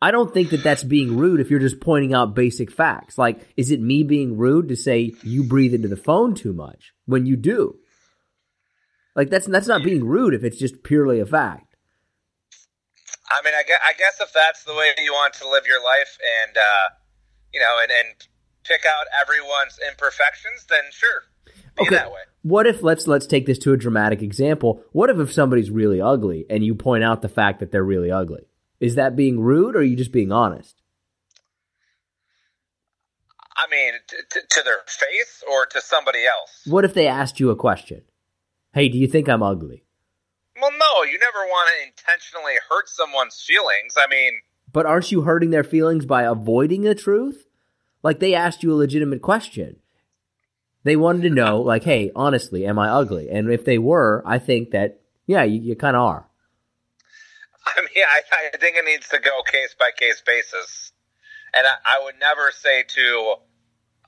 [0.00, 3.18] I don't think that that's being rude if you're just pointing out basic facts.
[3.18, 6.94] Like, is it me being rude to say you breathe into the phone too much
[7.04, 7.76] when you do?
[9.14, 11.76] Like, that's that's not being rude if it's just purely a fact.
[13.30, 15.84] I mean, I guess, I guess if that's the way you want to live your
[15.84, 16.86] life, and uh,
[17.52, 18.26] you know, and, and
[18.64, 21.24] pick out everyone's imperfections, then sure,
[21.76, 21.96] be Okay.
[21.96, 22.20] that way.
[22.42, 24.82] What if let's let's take this to a dramatic example.
[24.92, 28.10] What if if somebody's really ugly and you point out the fact that they're really
[28.10, 28.48] ugly?
[28.80, 30.82] Is that being rude or are you just being honest?
[33.56, 33.92] I mean,
[34.30, 36.62] t- to their face or to somebody else.
[36.66, 38.02] What if they asked you a question?
[38.72, 39.84] Hey, do you think I'm ugly?
[40.60, 43.94] Well, no, you never want to intentionally hurt someone's feelings.
[43.96, 44.32] I mean,
[44.72, 47.46] But aren't you hurting their feelings by avoiding the truth?
[48.02, 49.76] Like they asked you a legitimate question.
[50.84, 53.28] They wanted to know, like, hey, honestly, am I ugly?
[53.30, 56.28] And if they were, I think that, yeah, you, you kind of are.
[57.64, 58.20] I mean, I,
[58.54, 60.92] I think it needs to go case by case basis.
[61.54, 63.34] And I, I would never say to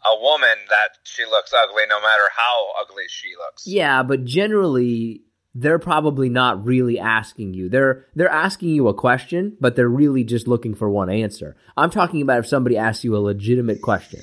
[0.05, 3.67] a woman that she looks ugly, no matter how ugly she looks.
[3.67, 5.23] Yeah, but generally,
[5.55, 7.69] they're probably not really asking you.
[7.69, 11.57] They're they're asking you a question, but they're really just looking for one answer.
[11.77, 14.21] I'm talking about if somebody asks you a legitimate question.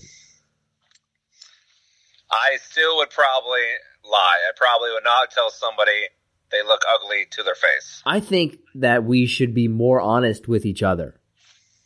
[2.31, 3.65] I still would probably
[4.03, 4.39] lie.
[4.47, 6.07] I probably would not tell somebody
[6.51, 8.01] they look ugly to their face.
[8.05, 11.19] I think that we should be more honest with each other.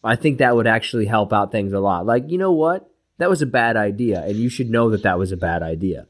[0.03, 2.05] I think that would actually help out things a lot.
[2.05, 2.89] Like, you know what?
[3.17, 6.07] That was a bad idea, and you should know that that was a bad idea.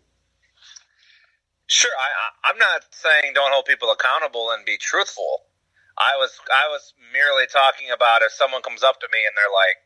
[1.67, 5.45] Sure, I, I'm not saying don't hold people accountable and be truthful.
[5.97, 9.53] I was I was merely talking about if someone comes up to me and they're
[9.53, 9.81] like,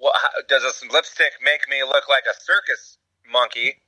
[0.00, 2.98] "Well, how, does this lipstick make me look like a circus
[3.30, 3.82] monkey?"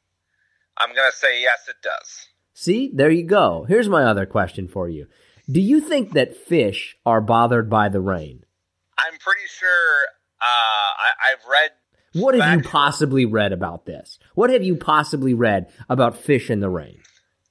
[0.78, 2.28] I'm gonna say yes, it does.
[2.54, 3.64] See, there you go.
[3.68, 5.06] Here's my other question for you.
[5.50, 8.44] Do you think that fish are bothered by the rain?
[8.98, 10.04] I'm pretty sure
[10.40, 11.70] uh, I, I've read.
[12.14, 14.18] What have you possibly read about this?
[14.34, 17.00] What have you possibly read about fish in the rain?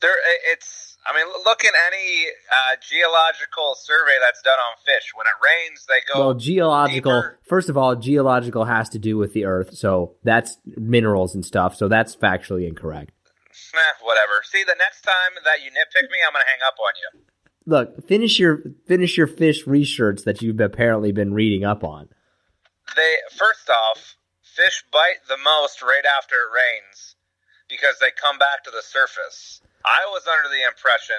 [0.01, 0.15] There,
[0.51, 0.90] it's.
[1.05, 5.11] I mean, look in any uh, geological survey that's done on fish.
[5.15, 6.19] When it rains, they go.
[6.19, 7.39] Well, geological, deeper.
[7.47, 11.75] first of all, geological has to do with the earth, so that's minerals and stuff,
[11.75, 13.13] so that's factually incorrect.
[13.73, 14.43] Eh, whatever.
[14.43, 17.21] See, the next time that you nitpick me, I'm gonna hang up on you.
[17.65, 22.09] Look, finish your finish your fish research that you've apparently been reading up on.
[22.95, 27.15] They first off, fish bite the most right after it rains
[27.69, 29.61] because they come back to the surface.
[29.85, 31.17] I was under the impression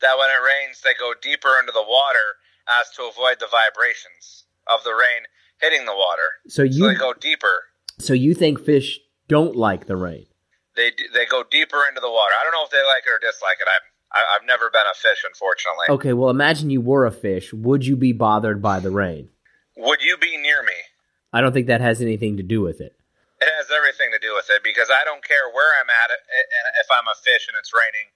[0.00, 2.36] that when it rains, they go deeper into the water
[2.80, 5.24] as to avoid the vibrations of the rain
[5.60, 6.28] hitting the water.
[6.48, 7.64] So So you they go deeper.
[7.98, 10.26] so you think fish don't like the rain?
[10.76, 12.32] They they go deeper into the water.
[12.38, 13.68] I don't know if they like it or dislike it.
[13.68, 13.82] I'm
[14.14, 15.86] I- I've never been a fish, unfortunately.
[15.88, 17.52] Okay, well imagine you were a fish.
[17.52, 19.30] Would you be bothered by the rain?
[19.76, 20.74] Would you be near me?
[21.32, 22.94] I don't think that has anything to do with it.
[23.42, 26.66] It has everything to do with it because I don't care where I'm at and
[26.78, 28.06] if I'm a fish and it's raining.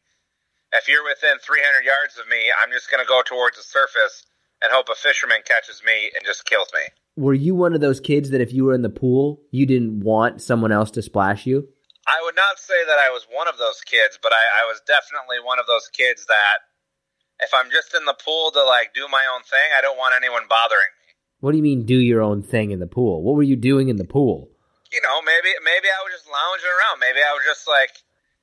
[0.71, 4.23] If you're within 300 yards of me, I'm just going to go towards the surface
[4.63, 6.95] and hope a fisherman catches me and just kills me.
[7.19, 9.99] Were you one of those kids that if you were in the pool, you didn't
[10.07, 11.67] want someone else to splash you?
[12.07, 14.79] I would not say that I was one of those kids, but I, I was
[14.87, 16.71] definitely one of those kids that
[17.43, 20.15] if I'm just in the pool to like do my own thing, I don't want
[20.15, 21.15] anyone bothering me.
[21.41, 23.23] What do you mean do your own thing in the pool?
[23.23, 24.51] What were you doing in the pool?
[24.93, 27.03] You know, maybe maybe I was just lounging around.
[27.03, 27.91] Maybe I was just like,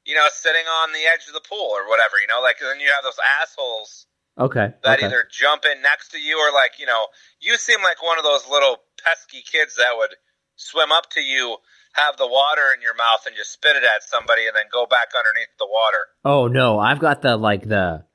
[0.03, 2.19] you know, sitting on the edge of the pool or whatever.
[2.19, 4.73] You know, like then you have those assholes Okay.
[4.83, 5.05] that okay.
[5.05, 7.07] either jump in next to you or like you know
[7.39, 10.09] you seem like one of those little pesky kids that would
[10.55, 11.57] swim up to you
[11.93, 14.87] have the water in your mouth and just spit it at somebody and then go
[14.87, 18.05] back underneath the water Oh no, I've got the like the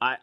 [0.00, 0.16] I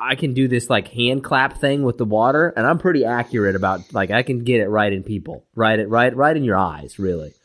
[0.00, 3.54] I can do this like hand clap thing with the water, and I'm pretty accurate
[3.54, 6.56] about like I can get it right in people, right it right right in your
[6.56, 7.34] eyes, really.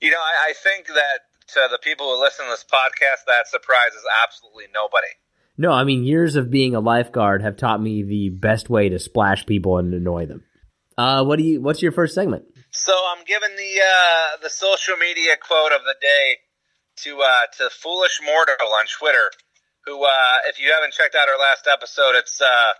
[0.00, 1.20] You know, I, I think that
[1.54, 5.06] to the people who listen to this podcast, that surprises absolutely nobody.
[5.56, 8.98] No, I mean years of being a lifeguard have taught me the best way to
[8.98, 10.42] splash people and annoy them.
[10.98, 11.60] Uh, what do you?
[11.60, 12.44] What's your first segment?
[12.70, 16.38] So I'm giving the uh, the social media quote of the day
[17.04, 19.30] to uh, to Foolish Mortal on Twitter,
[19.86, 22.72] who, uh, if you haven't checked out our last episode, it's uh,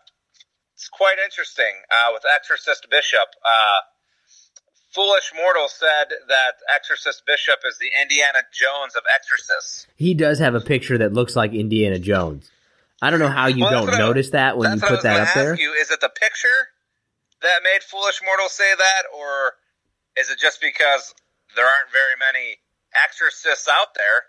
[0.74, 3.28] it's quite interesting uh, with Exorcist Bishop.
[3.44, 3.80] Uh,
[4.94, 9.86] Foolish Mortal said that Exorcist Bishop is the Indiana Jones of exorcists.
[9.96, 12.50] He does have a picture that looks like Indiana Jones.
[13.00, 14.92] I don't know how you Well, don't what I- notice that when you That's what
[14.92, 15.54] I put that up there.
[15.56, 15.72] you.
[15.80, 16.68] Is it the picture
[17.40, 19.54] that made Foolish Mortal say that, or
[20.16, 21.14] is it just because
[21.56, 22.58] there aren't very many
[22.94, 24.28] exorcists out there?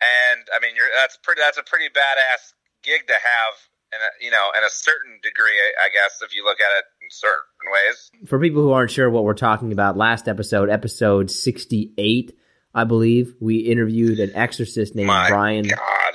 [0.00, 1.40] And I mean, you're, that's pretty.
[1.40, 3.54] That's a pretty badass gig to have,
[3.92, 7.08] and you know, in a certain degree, I guess, if you look at it in
[7.10, 8.10] certain ways.
[8.28, 12.36] For people who aren't sure what we're talking about, last episode, episode sixty-eight,
[12.74, 15.66] I believe, we interviewed an exorcist named My Brian.
[15.66, 16.14] God,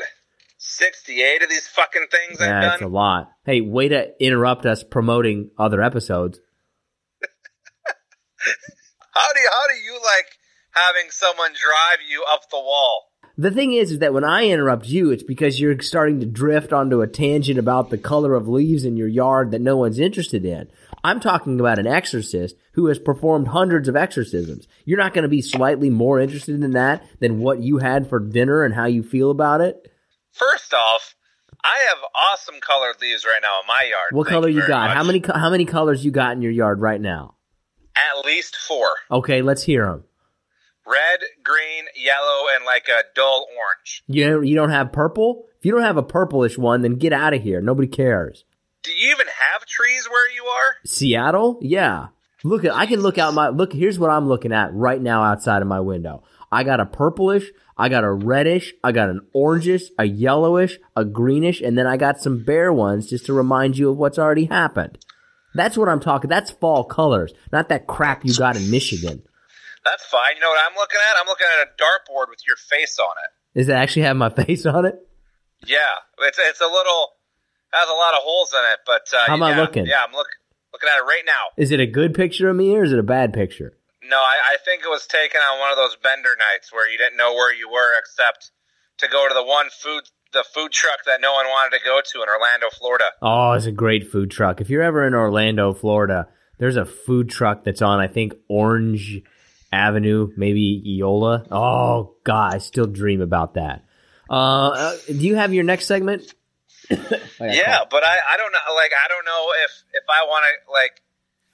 [0.58, 3.32] sixty-eight of these fucking things I've Yeah, it's a lot.
[3.46, 6.40] Hey, way to interrupt us promoting other episodes.
[9.14, 10.26] How do you, how do you like
[10.72, 13.11] having someone drive you up the wall?
[13.38, 16.74] The thing is, is that when I interrupt you, it's because you're starting to drift
[16.74, 20.46] onto a tangent about the color of leaves in your yard that no one's interested
[20.46, 20.70] in.
[21.04, 24.68] I'm talking about an exorcist who has performed hundreds of exorcisms.
[24.86, 28.20] You're not going to be slightly more interested in that than what you had for
[28.20, 29.92] dinner and how you feel about it.
[30.32, 31.16] First off,
[31.64, 34.12] I have awesome colored leaves right now in my yard.
[34.12, 34.90] What Thank color you very got?
[34.90, 34.98] much.
[34.98, 37.36] How many how many colors you got in your yard right now?
[37.96, 40.06] At least four: Okay, let's hear them.
[40.92, 44.04] Red, green, yellow, and like a dull orange.
[44.08, 45.46] You you don't have purple?
[45.60, 47.62] If you don't have a purplish one, then get out of here.
[47.62, 48.46] Nobody cares.
[48.84, 50.76] Do you even have trees where you are?
[50.86, 51.60] Seattle?
[51.62, 52.08] Yeah.
[52.44, 55.24] Look at I can look out my look here's what I'm looking at right now
[55.24, 56.24] outside of my window.
[56.52, 61.06] I got a purplish, I got a reddish, I got an orangish, a yellowish, a
[61.06, 64.46] greenish, and then I got some bare ones just to remind you of what's already
[64.46, 64.98] happened.
[65.54, 66.30] That's what I'm talking.
[66.30, 69.22] That's fall colors, not that crap you got in Michigan.
[69.84, 70.36] That's fine.
[70.36, 71.20] You know what I'm looking at?
[71.20, 73.60] I'm looking at a dartboard with your face on it.
[73.60, 74.96] Does it actually have my face on it?
[75.66, 77.14] Yeah, it's it's a little
[77.74, 79.86] has a lot of holes in it, but uh, How am I looking?
[79.86, 80.28] Yeah, I'm look,
[80.74, 81.56] looking at it right now.
[81.58, 83.78] Is it a good picture of me or is it a bad picture?
[84.04, 86.98] No, I, I think it was taken on one of those bender nights where you
[86.98, 88.52] didn't know where you were except
[88.98, 90.04] to go to the one food
[90.34, 93.06] the food truck that no one wanted to go to in Orlando, Florida.
[93.22, 94.62] Oh, it's a great food truck.
[94.62, 99.22] If you're ever in Orlando, Florida, there's a food truck that's on, I think, Orange
[99.72, 101.46] Avenue, maybe Eola.
[101.52, 103.86] Oh, God, I still dream about that.
[104.30, 106.34] Uh, uh, do you have your next segment?
[107.40, 107.90] Yeah, caught.
[107.90, 111.02] but I, I don't know like I don't know if if I want to like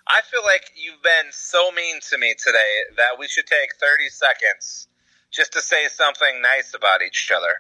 [0.06, 4.10] I feel like you've been so mean to me today that we should take 30
[4.10, 4.88] seconds
[5.32, 7.54] just to say something nice about each other.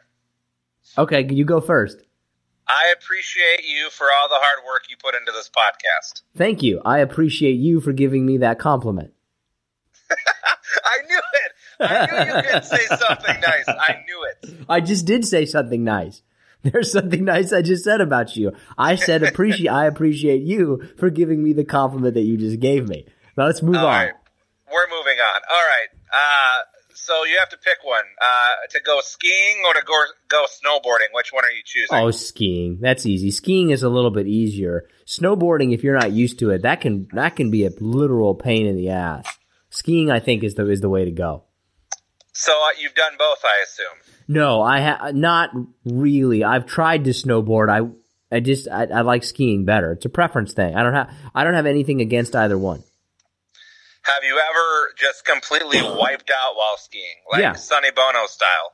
[0.98, 2.00] Okay, you go first.
[2.68, 6.24] I appreciate you for all the hard work you put into this podcast.
[6.36, 6.82] Thank you.
[6.84, 9.14] I appreciate you for giving me that compliment.
[10.86, 11.52] I knew it.
[11.80, 13.68] I knew you could say something nice.
[13.68, 14.66] I knew it.
[14.70, 16.22] I just did say something nice.
[16.64, 18.52] There's something nice I just said about you.
[18.78, 19.70] I said appreciate.
[19.70, 23.06] I appreciate you for giving me the compliment that you just gave me.
[23.38, 23.92] Now let's move All on.
[23.94, 24.14] right.
[24.72, 25.42] We're moving on.
[25.50, 25.88] All right.
[26.12, 30.46] Uh, so you have to pick one uh, to go skiing or to go, go
[30.46, 31.14] snowboarding.
[31.14, 31.96] Which one are you choosing?
[31.98, 32.80] Oh, skiing.
[32.82, 33.32] That's easy.
[33.32, 34.90] Skiing is a little bit easier.
[35.06, 38.66] Snowboarding, if you're not used to it, that can that can be a literal pain
[38.66, 39.26] in the ass.
[39.78, 41.44] Skiing, I think, is the is the way to go.
[42.34, 44.14] So uh, you've done both, I assume.
[44.28, 45.52] No, I ha- not
[45.86, 46.44] really.
[46.44, 47.70] I've tried to snowboard.
[47.70, 49.92] I I just I, I like skiing better.
[49.94, 50.76] It's a preference thing.
[50.76, 52.84] I don't have I don't have anything against either one.
[54.04, 57.54] Have you ever just completely wiped out while skiing, like Yeah.
[57.54, 58.72] Sonny Bono style?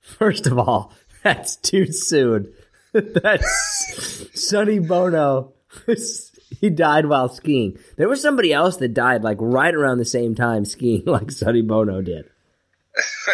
[0.00, 0.92] First of all,
[1.22, 2.52] that's too soon.
[2.92, 5.54] that's Sonny Bono.
[6.60, 7.78] he died while skiing.
[7.96, 11.62] There was somebody else that died like right around the same time skiing, like Sonny
[11.62, 12.24] Bono did.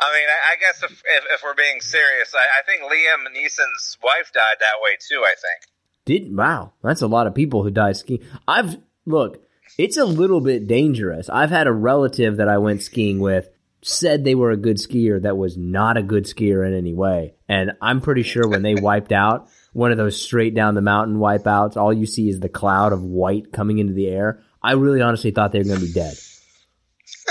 [0.00, 3.26] I mean, I, I guess if, if, if we're being serious, I, I think Liam
[3.36, 5.22] Neeson's wife died that way too.
[5.24, 5.72] I think.
[6.04, 8.22] Did wow, that's a lot of people who die skiing.
[8.46, 9.42] I've look,
[9.76, 11.28] it's a little bit dangerous.
[11.28, 13.48] I've had a relative that I went skiing with
[13.82, 17.34] said they were a good skier that was not a good skier in any way.
[17.48, 19.48] And I'm pretty sure when they wiped out,
[19.78, 23.00] one of those straight down the mountain wipeouts, all you see is the cloud of
[23.00, 24.42] white coming into the air.
[24.60, 26.14] I really honestly thought they were going to be dead.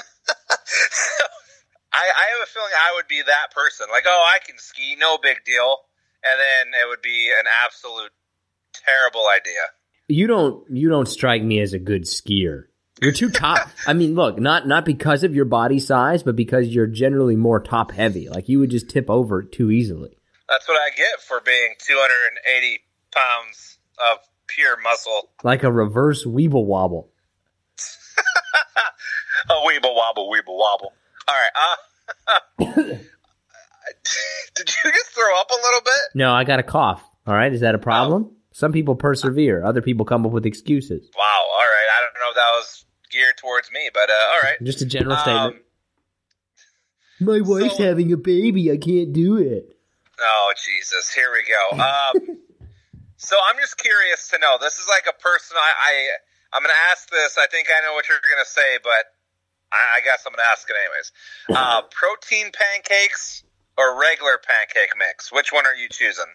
[1.92, 3.88] I, I have a feeling I would be that person.
[3.92, 5.78] Like, oh, I can ski, no big deal.
[6.24, 8.12] and then it would be an absolute
[8.74, 9.62] terrible idea.
[10.08, 12.68] You don't you don't strike me as a good skier.
[13.02, 13.68] You're too top.
[13.86, 17.60] I mean, look, not not because of your body size, but because you're generally more
[17.60, 18.30] top heavy.
[18.30, 20.18] Like you would just tip over too easily.
[20.50, 22.80] That's what I get for being 280
[23.14, 25.30] pounds of pure muscle.
[25.44, 27.10] Like a reverse weeble wobble.
[29.50, 30.94] a weeble wobble, weeble wobble.
[31.28, 31.52] All right.
[31.56, 32.64] Uh,
[34.56, 36.16] did you just throw up a little bit?
[36.16, 37.04] No, I got a cough.
[37.26, 38.32] All right, is that a problem?
[38.54, 39.64] Some people persevere.
[39.64, 41.10] Other people come up with excuses.
[41.16, 41.24] Wow.
[41.54, 41.88] All right.
[41.96, 44.56] I don't know if that was geared towards me, but uh, all right.
[44.64, 45.58] Just a general statement.
[47.22, 48.72] Um, My wife's so, having a baby.
[48.72, 49.77] I can't do it.
[50.20, 51.12] Oh Jesus!
[51.12, 51.78] Here we go.
[51.88, 52.38] Um,
[53.18, 54.58] so I'm just curious to know.
[54.62, 55.58] This is like a person.
[55.58, 55.94] I, I
[56.54, 57.38] I'm going to ask this.
[57.38, 59.06] I think I know what you're going to say, but
[59.72, 61.12] I, I, guess I'm going to ask it anyways.
[61.50, 63.44] Uh, protein pancakes
[63.78, 65.32] or regular pancake mix?
[65.32, 66.26] Which one are you choosing?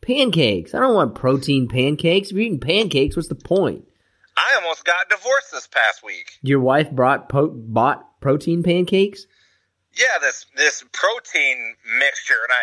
[0.00, 0.74] Pancakes.
[0.74, 2.28] I don't want protein pancakes.
[2.28, 3.84] If you're eating pancakes, what's the point?
[4.36, 6.38] I almost got divorced this past week.
[6.42, 9.26] Your wife brought po- bought protein pancakes?
[9.94, 12.62] Yeah, this this protein mixture, and I,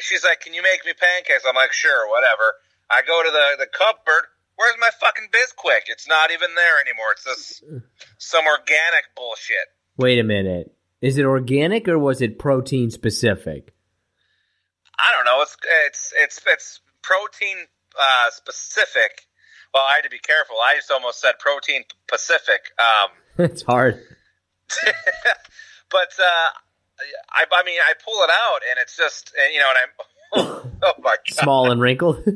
[0.00, 2.54] she's like, "Can you make me pancakes?" I'm like, "Sure, whatever."
[2.90, 4.28] I go to the the cupboard.
[4.56, 5.88] Where's my fucking Bisquick?
[5.88, 7.12] It's not even there anymore.
[7.12, 7.62] It's this
[8.18, 9.72] some organic bullshit.
[9.96, 10.74] Wait a minute.
[11.00, 13.74] Is it organic or was it protein specific?
[14.98, 15.42] I don't know.
[15.42, 17.56] It's it's it's it's protein
[17.98, 19.26] uh, specific.
[19.74, 20.56] Well, I had to be careful.
[20.56, 22.60] I just almost said protein Pacific.
[22.78, 23.10] Um,
[23.44, 24.02] it's hard.
[25.90, 26.48] but uh,
[27.30, 29.90] I, I mean, I pull it out, and it's just, and, you know, and I'm,
[30.82, 32.16] oh my god, small and wrinkled.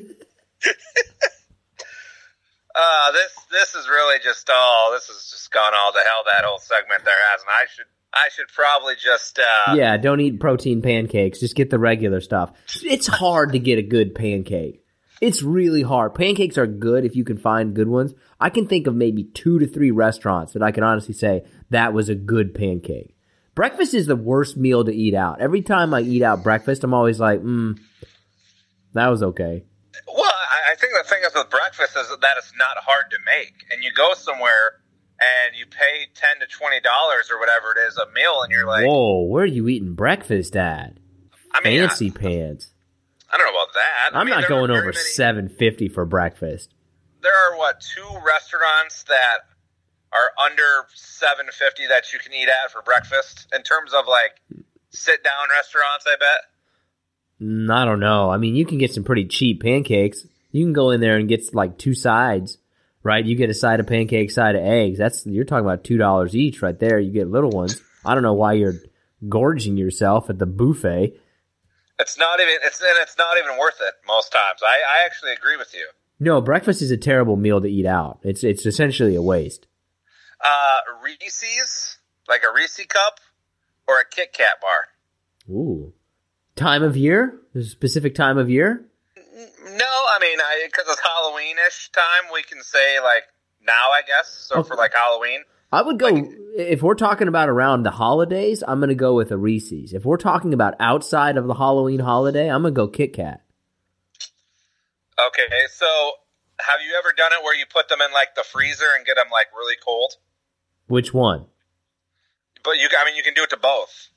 [2.74, 4.92] uh, this this is really just all.
[4.92, 6.22] This has just gone all to hell.
[6.32, 7.48] That whole segment there hasn't.
[7.48, 9.96] I should I should probably just uh, yeah.
[9.96, 11.40] Don't eat protein pancakes.
[11.40, 12.52] Just get the regular stuff.
[12.82, 14.82] It's hard to get a good pancake.
[15.20, 16.14] It's really hard.
[16.14, 18.12] Pancakes are good if you can find good ones.
[18.38, 21.94] I can think of maybe two to three restaurants that I can honestly say that
[21.94, 23.15] was a good pancake.
[23.56, 25.40] Breakfast is the worst meal to eat out.
[25.40, 27.80] Every time I eat out breakfast, I'm always like, mm,
[28.92, 29.64] that was okay.
[30.06, 30.32] Well,
[30.70, 33.54] I think the thing is with breakfast is that it's not hard to make.
[33.72, 34.82] And you go somewhere
[35.18, 38.84] and you pay 10 to $20 or whatever it is a meal, and you're like,
[38.84, 40.98] Whoa, where are you eating breakfast at?
[41.54, 42.72] I mean, Fancy I, pants.
[43.32, 44.10] I don't know about that.
[44.12, 46.74] I'm I mean, not going over seven fifty for breakfast.
[47.22, 49.38] There are what two restaurants that
[50.16, 54.40] are under seven fifty that you can eat at for breakfast in terms of like
[54.90, 56.06] sit down restaurants.
[56.06, 56.40] I bet.
[57.42, 58.30] Mm, I don't know.
[58.30, 60.26] I mean, you can get some pretty cheap pancakes.
[60.52, 62.58] You can go in there and get like two sides,
[63.02, 63.24] right?
[63.24, 64.98] You get a side of pancakes, side of eggs.
[64.98, 66.98] That's you're talking about two dollars each, right there.
[66.98, 67.80] You get little ones.
[68.04, 68.80] I don't know why you're
[69.28, 71.18] gorging yourself at the buffet.
[71.98, 74.60] It's not even it's and it's not even worth it most times.
[74.62, 75.86] I, I actually agree with you.
[76.18, 78.20] No, breakfast is a terrible meal to eat out.
[78.22, 79.66] It's it's essentially a waste.
[80.44, 83.20] Uh, Reese's, like a Reese cup,
[83.88, 85.54] or a Kit Kat bar.
[85.54, 85.92] Ooh,
[86.54, 87.40] time of year?
[87.52, 88.86] There's a specific time of year?
[89.14, 93.24] No, I mean, I because it's Halloweenish time, we can say like
[93.64, 94.46] now, I guess.
[94.48, 94.68] So okay.
[94.68, 95.40] for like Halloween,
[95.72, 96.24] I would go like,
[96.56, 98.62] if we're talking about around the holidays.
[98.66, 99.92] I'm going to go with a Reese's.
[99.92, 103.42] If we're talking about outside of the Halloween holiday, I'm going to go Kit Kat.
[105.18, 106.12] Okay, so
[106.60, 109.16] have you ever done it where you put them in like the freezer and get
[109.16, 110.14] them like really cold?
[110.86, 111.46] Which one?
[112.64, 114.08] But you, I mean, you can do it to both.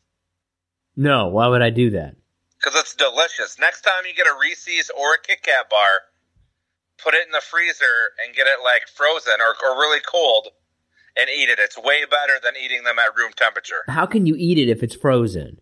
[0.95, 2.15] No, why would I do that?
[2.57, 3.57] Because it's delicious.
[3.59, 6.09] Next time you get a Reese's or a Kit Kat bar,
[6.97, 10.49] put it in the freezer and get it like frozen or, or really cold
[11.15, 11.59] and eat it.
[11.59, 13.83] It's way better than eating them at room temperature.
[13.87, 15.59] How can you eat it if it's frozen?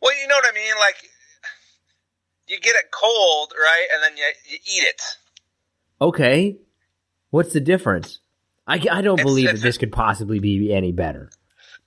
[0.00, 0.74] Well, you know what I mean.
[0.78, 0.96] Like
[2.48, 5.02] you get it cold, right, and then you, you eat it.
[6.00, 6.58] Okay,
[7.30, 8.20] what's the difference?
[8.66, 11.30] I, I don't it's, believe it's, that this could possibly be any better.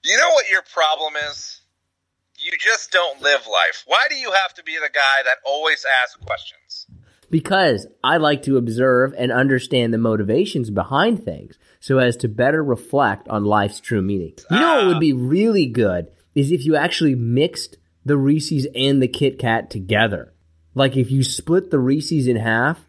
[0.03, 1.62] You know what your problem is?
[2.38, 3.84] You just don't live life.
[3.86, 6.88] Why do you have to be the guy that always asks questions?
[7.30, 12.64] Because I like to observe and understand the motivations behind things so as to better
[12.64, 14.34] reflect on life's true meaning.
[14.49, 15.18] You know what would be ah.
[15.20, 20.34] really good is if you actually mixed the Reese's and the Kit Kat together.
[20.74, 22.84] Like if you split the Reese's in half,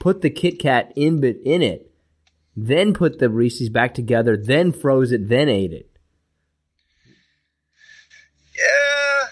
[0.00, 1.92] put the Kit Kat in bit in it,
[2.56, 5.88] then put the Reese's back together, then froze it, then ate it.
[8.56, 9.28] Yeah.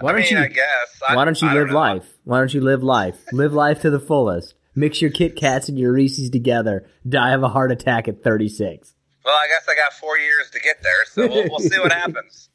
[0.00, 0.38] Why don't I mean, you?
[0.38, 1.00] I guess.
[1.12, 2.06] Why don't you live life?
[2.24, 3.16] Why don't you live life?
[3.32, 4.54] live life to the fullest.
[4.74, 6.88] Mix your Kit Kats and your Reese's together.
[7.06, 8.94] Die of a heart attack at 36.
[9.24, 11.92] Well, I guess I got four years to get there, so we'll, we'll see what
[12.04, 12.48] happens.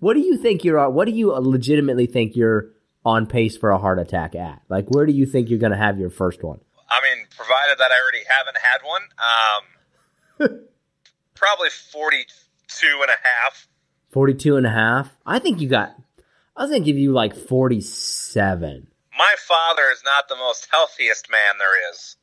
[0.00, 0.78] What do you think you're?
[0.78, 0.92] on?
[0.92, 2.70] What do you legitimately think you're
[3.04, 4.60] on pace for a heart attack at?
[4.68, 6.60] Like, where do you think you're going to have your first one?
[6.90, 9.02] I mean, provided that I already haven't had one,
[10.50, 10.60] um,
[11.34, 13.68] probably 42 and a half.
[14.12, 15.16] 42 and a half?
[15.24, 15.94] I think you got,
[16.56, 18.88] I was going to give you like 47.
[19.16, 22.16] My father is not the most healthiest man there is,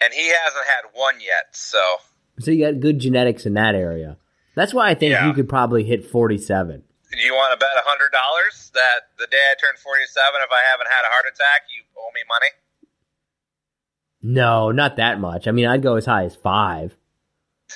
[0.00, 1.96] and he hasn't had one yet, so.
[2.38, 4.16] So you got good genetics in that area.
[4.54, 5.26] That's why I think Yeah.
[5.26, 6.82] you could probably hit 47.
[7.10, 10.52] Do you want to bet a hundred dollars that the day I turn forty-seven, if
[10.54, 12.54] I haven't had a heart attack, you owe me money?
[14.22, 15.48] No, not that much.
[15.48, 16.96] I mean, I'd go as high as five.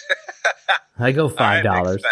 [0.99, 2.03] I go five dollars.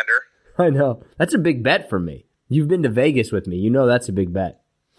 [0.59, 2.27] I know that's a big bet for me.
[2.49, 3.57] You've been to Vegas with me.
[3.57, 4.61] You know that's a big bet.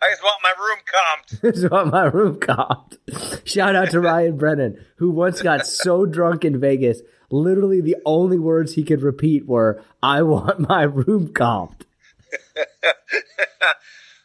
[0.00, 1.54] I just want my room comped.
[1.54, 3.46] Is what my room comped.
[3.46, 7.00] Shout out to Ryan Brennan, who once got so drunk in Vegas,
[7.30, 11.82] literally the only words he could repeat were, I want my room comped.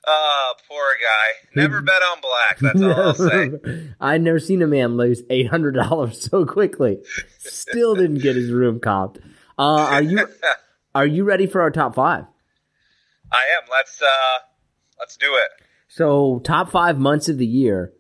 [0.06, 1.62] Oh, poor guy.
[1.62, 2.60] Never bet on black.
[2.60, 3.52] That's all I'll say.
[4.02, 7.00] I'd never seen a man lose eight hundred dollars so quickly.
[7.40, 9.20] Still didn't get his room comped.
[9.58, 10.28] Uh, are you
[10.96, 12.26] are you ready for our top five?
[13.32, 13.70] I am.
[13.72, 14.40] Let's uh,
[15.00, 15.66] let's do it.
[15.88, 17.94] So top five months of the year.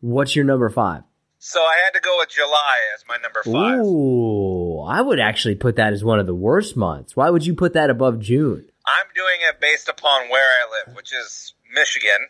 [0.00, 1.04] What's your number five?
[1.38, 3.84] So I had to go with July as my number five.
[3.84, 7.16] Ooh, I would actually put that as one of the worst months.
[7.16, 8.66] Why would you put that above June?
[8.86, 12.28] I'm doing it based upon where I live, which is Michigan.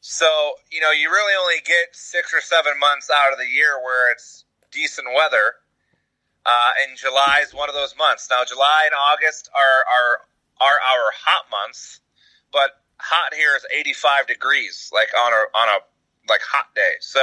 [0.00, 0.26] So,
[0.70, 4.10] you know, you really only get six or seven months out of the year where
[4.10, 5.62] it's decent weather.
[6.44, 8.26] Uh, and July is one of those months.
[8.30, 10.14] Now, July and August are, are,
[10.58, 12.00] are our hot months,
[12.52, 15.78] but hot here is 85 degrees, like on a, on a,
[16.28, 16.98] like hot day.
[16.98, 17.22] So,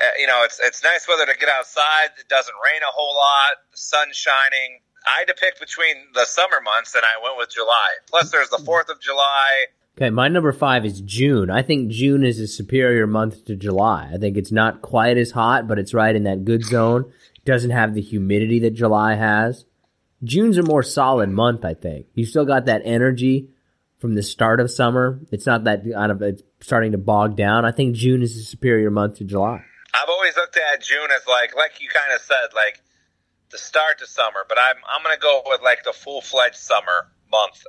[0.00, 2.14] uh, you know, it's, it's nice weather to get outside.
[2.18, 3.66] It doesn't rain a whole lot.
[3.72, 4.78] The sun's shining.
[5.06, 7.88] I had to pick between the summer months, and I went with July.
[8.08, 9.66] Plus, there's the Fourth of July.
[9.96, 11.50] Okay, my number five is June.
[11.50, 14.10] I think June is a superior month to July.
[14.12, 17.12] I think it's not quite as hot, but it's right in that good zone.
[17.44, 19.64] Doesn't have the humidity that July has.
[20.24, 22.06] June's a more solid month, I think.
[22.14, 23.50] You still got that energy
[23.98, 25.20] from the start of summer.
[25.30, 27.64] It's not that kind of it's starting to bog down.
[27.64, 29.62] I think June is a superior month to July.
[29.94, 32.82] I've always looked at June as like, like you kind of said, like
[33.54, 34.44] the start to summer.
[34.48, 37.62] But I'm I'm gonna go with like the full fledged summer month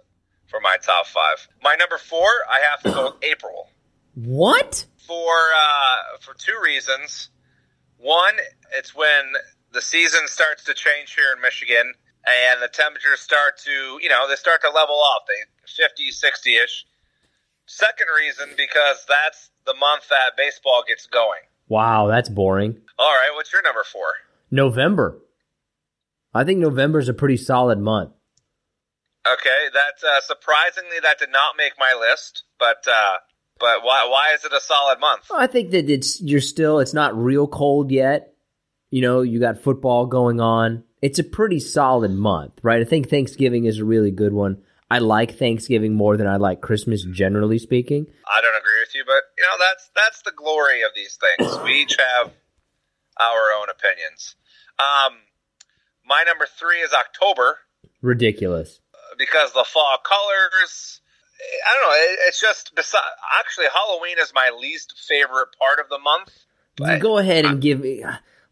[0.48, 1.48] for my top five.
[1.62, 3.70] My number four, I have to go April
[4.16, 4.86] What?
[5.08, 7.30] for uh, for two reasons.
[7.98, 8.34] One,
[8.76, 9.34] it's when
[9.72, 11.94] the season starts to change here in Michigan,
[12.26, 15.24] and the temperatures start to, you know, they start to level off.
[15.28, 15.42] They
[15.88, 16.86] 50, 60 ish.
[17.68, 21.40] Second reason, because that's the month that baseball gets going.
[21.68, 22.80] Wow, that's boring.
[23.00, 24.08] All right, what's your number four?
[24.52, 25.18] November.
[26.36, 28.12] I think November is a pretty solid month.
[29.26, 33.14] Okay, that's uh, surprisingly that did not make my list, but uh,
[33.58, 35.24] but why why is it a solid month?
[35.34, 38.34] I think that it's you're still it's not real cold yet.
[38.92, 40.84] You know, you got football going on.
[41.02, 42.82] It's a pretty solid month, right?
[42.82, 44.62] I think Thanksgiving is a really good one.
[44.92, 48.06] I like Thanksgiving more than I like Christmas generally speaking.
[48.32, 51.58] I don't agree with you, but you know that's that's the glory of these things.
[51.64, 52.34] We each have
[53.20, 54.36] our own opinions.
[54.78, 55.14] Um,
[56.08, 57.58] my number three is October
[58.02, 58.80] Ridiculous.
[59.18, 61.02] because the fall colors.
[61.36, 61.96] I don't know.
[61.96, 62.96] It, it's just besi-
[63.40, 66.32] actually Halloween is my least favorite part of the month.
[66.80, 68.04] You go ahead and give me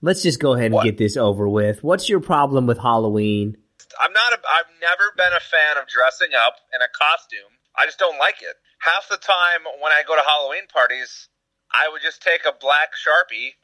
[0.01, 0.84] Let's just go ahead and What?
[0.84, 1.82] get this over with.
[1.84, 3.56] What's your problem with Halloween?
[4.01, 4.34] I'm not.
[4.34, 7.56] A, I've never been a fan of dressing up in a costume.
[7.78, 8.56] I just don't like it.
[8.80, 11.30] Half the time when I go to Halloween parties,
[11.72, 13.56] I would just take a black sharpie,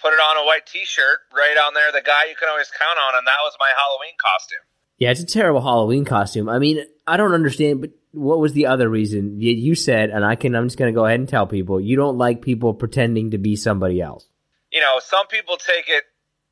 [0.00, 2.98] put it on a white T-shirt, right on there the guy you can always count
[2.98, 4.64] on, and that was my Halloween costume.
[4.98, 6.48] Yeah, it's a terrible Halloween costume.
[6.48, 9.40] I mean, I don't understand, but what was the other reason?
[9.40, 10.54] You, said, and I can.
[10.54, 13.38] I'm just going to go ahead and tell people you don't like people pretending to
[13.38, 14.26] be somebody else.
[14.72, 16.04] You know, some people take it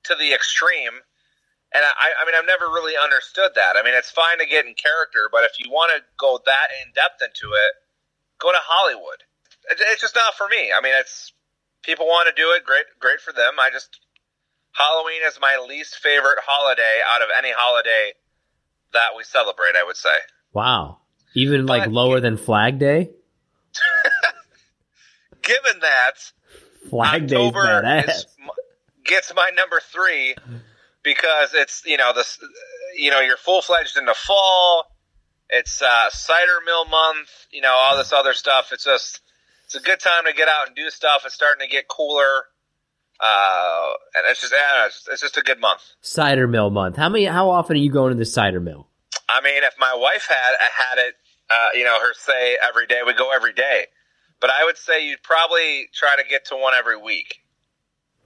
[0.05, 0.93] to the extreme,
[1.73, 3.77] and I, I mean, I've never really understood that.
[3.77, 6.69] I mean, it's fine to get in character, but if you want to go that
[6.85, 7.73] in depth into it,
[8.39, 9.25] go to Hollywood.
[9.71, 10.71] It's just not for me.
[10.77, 11.33] I mean, it's
[11.85, 12.65] people want to do it.
[12.65, 13.55] Great, great for them.
[13.61, 14.01] I just
[14.73, 18.13] Halloween is my least favorite holiday out of any holiday
[18.93, 19.77] that we celebrate.
[19.79, 20.17] I would say.
[20.53, 20.99] Wow,
[21.35, 23.11] even like But- lower than Flag Day.
[25.43, 26.13] Given that
[26.89, 28.09] Flag Day's October badass.
[28.09, 28.27] is,
[29.05, 30.35] gets my number three
[31.03, 32.39] because it's you know this
[32.97, 34.87] you know you're full fledged in the fall.
[35.51, 37.29] It's uh, cider mill month.
[37.51, 38.71] You know all this other stuff.
[38.73, 39.21] It's just
[39.75, 41.23] it's a good time to get out and do stuff.
[41.25, 42.45] It's starting to get cooler,
[43.21, 45.83] uh, and it's just yeah, it's, it's just a good month.
[46.01, 46.97] Cider mill month.
[46.97, 47.25] How many?
[47.25, 48.89] How often are you going to the cider mill?
[49.29, 51.15] I mean, if my wife had had it
[51.51, 53.01] uh, you know, her say every day.
[53.07, 53.87] We go every day,
[54.41, 57.41] but I would say you'd probably try to get to one every week.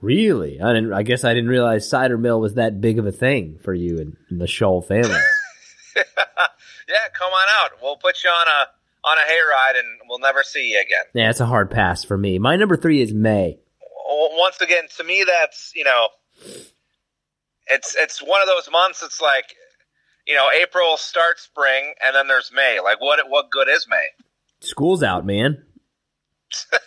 [0.01, 0.61] Really?
[0.61, 0.93] I didn't.
[0.93, 3.97] I guess I didn't realize cider mill was that big of a thing for you
[3.97, 5.09] and, and the Scholl family.
[5.95, 7.71] yeah, come on out.
[7.81, 11.05] We'll put you on a on a hayride, and we'll never see you again.
[11.13, 12.39] yeah, it's a hard pass for me.
[12.39, 13.59] My number three is May.
[14.11, 16.07] Once again, to me, that's you know,
[17.67, 19.03] it's it's one of those months.
[19.03, 19.55] It's like
[20.27, 22.79] you know, April starts spring, and then there's May.
[22.83, 24.07] Like, what what good is May?
[24.61, 25.63] School's out, man.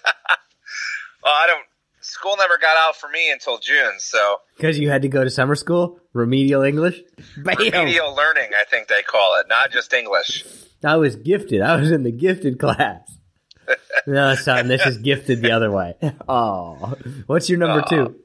[1.25, 1.65] Well, I don't.
[2.01, 5.31] School never got out for me until June, so Because you had to go to
[5.31, 7.01] summer school, remedial English.
[7.37, 7.57] Bam!
[7.59, 10.45] remedial learning, I think they call it, not just English.
[10.85, 11.61] I was gifted.
[11.61, 13.19] I was in the gifted class.
[14.07, 15.95] no, son, this is gifted the other way.
[16.29, 16.95] Oh,
[17.27, 18.17] what's your number two?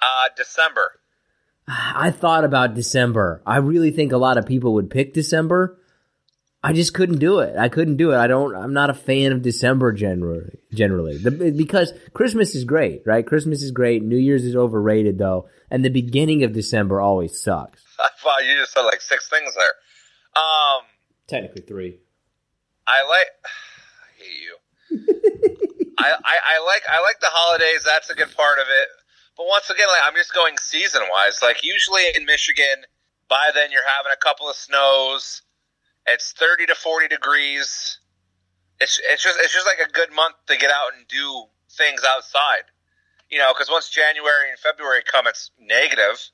[0.00, 0.92] Uh, December.
[1.68, 3.42] I thought about December.
[3.44, 5.78] I really think a lot of people would pick December.
[6.62, 7.56] I just couldn't do it.
[7.56, 8.16] I couldn't do it.
[8.16, 8.54] I don't.
[8.56, 10.58] I'm not a fan of December generally.
[10.72, 13.24] Generally, the, because Christmas is great, right?
[13.24, 14.02] Christmas is great.
[14.02, 17.84] New Year's is overrated though, and the beginning of December always sucks.
[18.22, 19.72] Thought you just said like six things there.
[20.36, 20.82] Um,
[21.28, 21.98] Technically three.
[22.86, 23.28] I like.
[23.44, 24.56] I hate you.
[25.98, 27.82] I, I, I like I like the holidays.
[27.84, 28.88] That's a good part of it.
[29.36, 31.40] But once again, like I'm just going season wise.
[31.42, 32.86] Like usually in Michigan,
[33.28, 35.42] by then you're having a couple of snows.
[36.06, 37.98] It's 30 to 40 degrees.
[38.80, 41.44] It's it's just it's just like a good month to get out and do
[41.76, 42.70] things outside.
[43.28, 46.30] You know, because once January and February come, it's negative.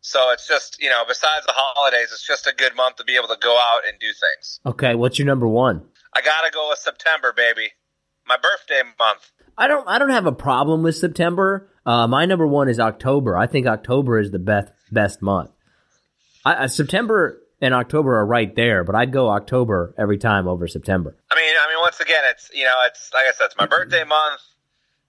[0.00, 3.16] So it's just you know, besides the holidays, it's just a good month to be
[3.16, 4.60] able to go out and do things.
[4.64, 5.82] Okay, what's your number one?
[6.14, 7.68] I gotta go with September, baby.
[8.26, 9.30] My birthday month.
[9.58, 9.86] I don't.
[9.88, 11.68] I don't have a problem with September.
[11.84, 13.36] Uh, my number one is October.
[13.36, 15.50] I think October is the best best month.
[16.44, 20.66] I, uh, September and October are right there, but I'd go October every time over
[20.66, 21.16] September.
[21.30, 23.66] I mean, I mean, once again, it's you know, it's like I said, it's my
[23.66, 24.40] birthday month.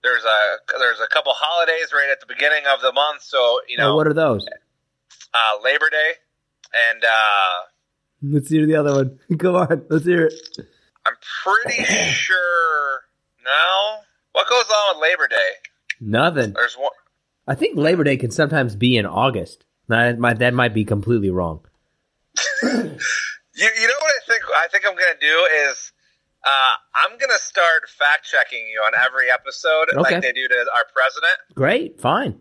[0.02, 3.78] There's a there's a couple holidays right at the beginning of the month, so you
[3.78, 4.46] Now, know, what are those?
[5.34, 6.12] Uh, Labor Day,
[6.90, 7.66] and uh,
[8.24, 9.18] Let's hear the other one.
[9.38, 10.34] Come on, let's hear it.
[11.06, 13.00] I'm pretty sure
[13.44, 13.96] no.
[14.32, 15.50] What goes on with Labor Day?
[16.00, 16.52] Nothing.
[16.52, 16.90] There's one.
[17.48, 19.64] I think Labor Day can sometimes be in August.
[19.88, 21.60] That might that might be completely wrong.
[23.54, 24.42] You you know what I think?
[24.56, 25.92] I think I'm gonna do is.
[26.44, 26.72] Uh,
[27.04, 30.14] I'm gonna start fact checking you on every episode, Okay.
[30.14, 31.34] like they do to our president.
[31.54, 32.40] Great, fine.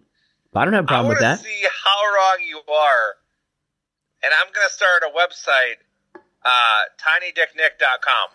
[0.53, 1.39] I don't have a problem with that.
[1.39, 3.15] see how wrong you are,
[4.23, 5.77] and I'm going to start a website,
[6.43, 6.83] uh,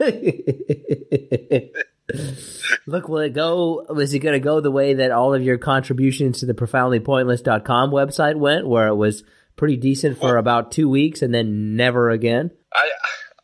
[0.01, 1.73] tinydicknick.com.
[2.87, 3.85] Look, will it go?
[3.99, 7.91] Is it going to go the way that all of your contributions to the profoundlypointless.com
[7.91, 9.25] website went, where it was
[9.57, 12.51] pretty decent for about two weeks and then never again?
[12.73, 12.89] I,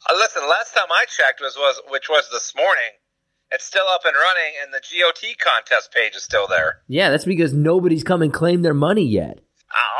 [0.08, 0.42] I listen.
[0.48, 2.90] Last time I checked was was which was this morning.
[3.52, 6.76] It's still up and running, and the GOT contest page is still there.
[6.88, 9.38] Yeah, that's because nobody's come and claimed their money yet.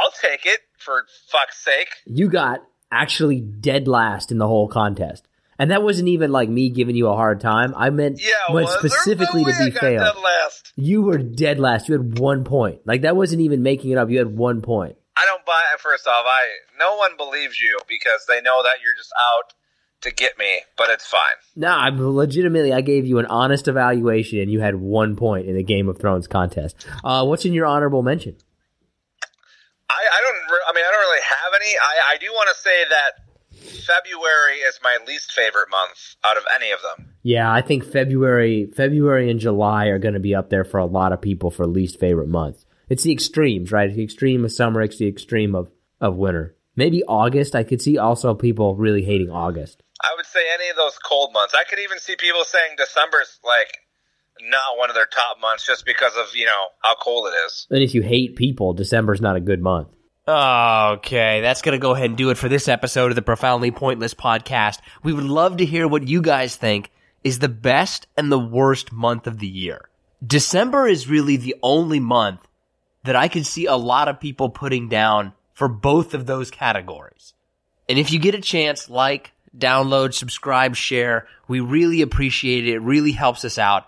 [0.03, 1.89] I'll take it for fuck's sake.
[2.07, 5.27] You got actually dead last in the whole contest.
[5.59, 7.73] And that wasn't even like me giving you a hard time.
[7.77, 8.79] I meant Yeah, went there?
[8.79, 9.99] specifically No to be got fair.
[9.99, 10.73] dead last.
[10.77, 11.89] You were dead last.
[11.89, 12.81] You had one point.
[12.85, 14.11] Like that wasn't even making it up.
[14.11, 14.97] You had one point.
[15.17, 15.81] I don't buy it.
[15.81, 16.49] First off, I
[16.81, 19.53] no one believes you because they know that you're just out
[20.03, 20.61] to get me.
[20.77, 21.21] But it's fine.
[21.57, 22.73] No, I'm legitimately.
[22.73, 25.99] I gave you an honest evaluation, and you had one point in the Game of
[25.99, 26.87] Thrones contest.
[27.03, 28.37] Uh, what's in your honorable mention?
[29.91, 30.53] I, I don't.
[30.53, 31.75] re- I mean, I don't really have any.
[31.77, 33.23] I, I do want to say that
[33.87, 37.09] February is my least favorite month out of any of them.
[37.23, 40.87] Yeah, I think February, February and July are going to be up there for a
[40.87, 42.65] lot of people for least favorite months.
[42.89, 43.89] It's the extremes, right?
[43.89, 44.83] It's the extreme of summer.
[44.83, 46.57] It's the extreme of of winter.
[46.75, 47.55] Maybe August.
[47.55, 49.82] I could see also people really hating August.
[50.03, 51.55] I would say any of those cold months.
[51.55, 53.79] I could even see people saying December's like
[54.41, 57.67] not one of their top months just because of you know how cold it is.
[57.71, 59.89] And if you hate people, December's not a good month.
[60.27, 63.73] Okay, that's going to go ahead and do it for this episode of the Profoundly
[63.73, 64.79] Pointless podcast.
[65.03, 66.91] We would love to hear what you guys think
[67.25, 69.89] is the best and the worst month of the year.
[70.25, 72.47] December is really the only month
[73.03, 77.35] that I could see a lot of people putting down for both of those categories.
[77.89, 81.27] And if you get a chance, like, download, subscribe, share.
[81.49, 82.75] We really appreciate it.
[82.75, 83.87] It really helps us out.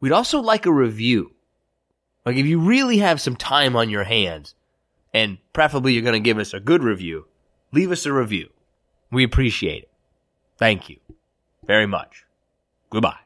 [0.00, 1.32] We'd also like a review.
[2.24, 4.54] Like if you really have some time on your hands,
[5.12, 7.26] and preferably you're going to give us a good review,
[7.72, 8.50] leave us a review.
[9.10, 9.90] We appreciate it.
[10.58, 10.98] Thank you
[11.66, 12.24] very much.
[12.90, 13.23] Goodbye.